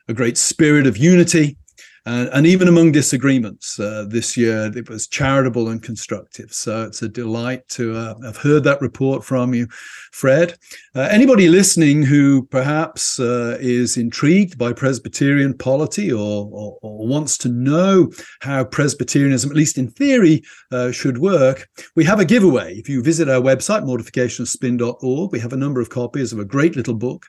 a 0.07 0.13
great 0.13 0.37
spirit 0.37 0.87
of 0.87 0.97
unity 0.97 1.57
and, 2.05 2.29
and 2.29 2.47
even 2.47 2.67
among 2.67 2.91
disagreements 2.91 3.79
uh, 3.79 4.05
this 4.07 4.35
year, 4.35 4.71
it 4.75 4.89
was 4.89 5.07
charitable 5.07 5.69
and 5.69 5.83
constructive. 5.83 6.51
So 6.51 6.85
it's 6.85 7.03
a 7.03 7.09
delight 7.09 7.67
to 7.69 7.95
uh, 7.95 8.19
have 8.21 8.37
heard 8.37 8.63
that 8.63 8.81
report 8.81 9.23
from 9.23 9.53
you, 9.53 9.67
Fred. 10.11 10.57
Uh, 10.95 11.01
anybody 11.11 11.47
listening 11.47 12.01
who 12.01 12.47
perhaps 12.47 13.19
uh, 13.19 13.57
is 13.59 13.97
intrigued 13.97 14.57
by 14.57 14.73
Presbyterian 14.73 15.55
polity 15.55 16.11
or, 16.11 16.49
or, 16.51 16.77
or, 16.81 17.07
wants 17.07 17.37
to 17.39 17.49
know 17.49 18.11
how 18.39 18.63
Presbyterianism, 18.63 19.51
at 19.51 19.57
least 19.57 19.77
in 19.77 19.89
theory, 19.89 20.41
uh, 20.71 20.91
should 20.91 21.17
work, 21.17 21.67
we 21.95 22.03
have 22.03 22.19
a 22.19 22.25
giveaway. 22.25 22.75
If 22.75 22.89
you 22.89 23.03
visit 23.03 23.29
our 23.29 23.41
website, 23.41 23.83
mortificationofspin.org, 23.83 25.31
we 25.31 25.39
have 25.39 25.53
a 25.53 25.57
number 25.57 25.81
of 25.81 25.89
copies 25.89 26.33
of 26.33 26.39
a 26.39 26.45
great 26.45 26.75
little 26.75 26.93
book 26.95 27.27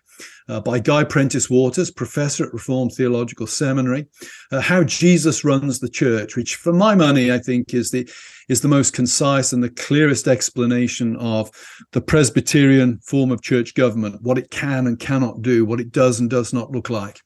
uh, 0.48 0.60
by 0.60 0.78
Guy 0.78 1.04
Prentiss 1.04 1.48
Waters, 1.48 1.90
professor 1.90 2.46
at 2.46 2.52
Reformed 2.52 2.92
Theological 2.92 3.46
Seminary, 3.46 4.06
uh, 4.50 4.60
How 4.60 4.84
Jesus 4.84 5.44
Runs 5.44 5.80
the 5.80 5.88
Church, 5.88 6.36
which, 6.36 6.56
for 6.56 6.72
my 6.72 6.94
money, 6.94 7.32
I 7.32 7.38
think 7.38 7.74
is 7.74 7.90
the 7.90 8.08
is 8.48 8.60
the 8.60 8.68
most 8.68 8.92
concise 8.92 9.52
and 9.52 9.62
the 9.62 9.70
clearest 9.70 10.26
explanation 10.26 11.16
of 11.16 11.50
the 11.92 12.00
Presbyterian 12.00 12.98
form 12.98 13.30
of 13.30 13.40
church 13.40 13.74
government, 13.74 14.20
what 14.22 14.36
it 14.36 14.50
can 14.50 14.86
and 14.86 14.98
cannot 14.98 15.42
do, 15.42 15.64
what 15.64 15.80
it 15.80 15.92
does 15.92 16.20
and 16.20 16.28
does 16.28 16.52
not 16.52 16.70
look 16.72 16.90
like 16.90 17.20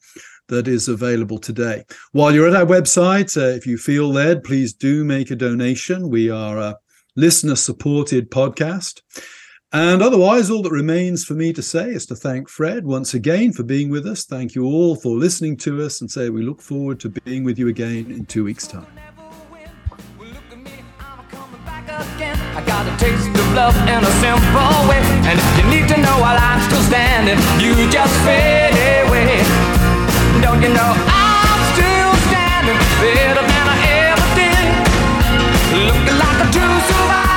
that 0.47 0.67
is 0.67 0.87
available 0.87 1.37
today. 1.37 1.83
While 2.11 2.33
you're 2.33 2.47
at 2.47 2.55
our 2.55 2.65
website, 2.65 3.35
uh, 3.35 3.55
if 3.55 3.65
you 3.65 3.77
feel 3.77 4.09
led, 4.09 4.43
please 4.43 4.73
do 4.73 5.03
make 5.03 5.31
a 5.31 5.35
donation. 5.35 6.09
We 6.09 6.29
are 6.29 6.57
a 6.57 6.77
listener 7.15 7.55
supported 7.55 8.31
podcast. 8.31 9.01
And 9.73 10.01
otherwise, 10.01 10.49
all 10.49 10.61
that 10.61 10.71
remains 10.71 11.25
for 11.25 11.33
me 11.33 11.51
to 11.51 11.61
say 11.61 11.89
is 11.89 12.05
to 12.05 12.15
thank 12.15 12.47
Fred 12.47 12.85
once 12.85 13.13
again 13.13 13.51
for 13.51 13.63
being 13.63 13.89
with 13.89 14.07
us. 14.07 14.23
Thank 14.23 14.55
you 14.55 14.63
all 14.63 14.95
for 14.95 15.09
listening 15.17 15.57
to 15.57 15.83
us 15.83 15.99
and 15.99 16.09
say 16.09 16.29
we 16.29 16.41
look 16.41 16.61
forward 16.61 17.01
to 17.01 17.09
being 17.09 17.43
with 17.43 17.59
you 17.59 17.67
again 17.67 18.09
in 18.09 18.25
two 18.25 18.45
weeks' 18.45 18.65
time. 18.65 18.87
I 22.57 22.63
got 22.65 22.87
a 22.87 22.95
taste 22.97 23.27
of 23.27 23.53
love 23.53 23.75
in 23.75 24.03
a 24.03 24.13
simple 24.23 24.87
way. 24.87 25.03
And 25.27 25.37
if 25.37 25.57
you 25.59 25.69
need 25.69 25.87
to 25.89 25.97
know 25.99 26.15
while 26.17 26.39
I'm 26.39 26.61
still 26.63 26.81
standing, 26.83 27.37
you 27.59 27.75
just 27.91 28.15
fade 28.23 28.71
away. 29.03 29.43
Don't 30.41 30.61
you 30.61 30.69
know 30.69 30.93
I'm 30.95 31.61
still 31.75 32.13
standing 32.31 32.79
better 33.03 33.43
than 33.43 33.67
I 33.67 33.77
ever 34.15 34.27
did? 34.39 34.65
Looking 35.91 36.17
like 36.17 36.39
a 36.39 36.51
true 36.55 36.79
survivor. 36.87 37.36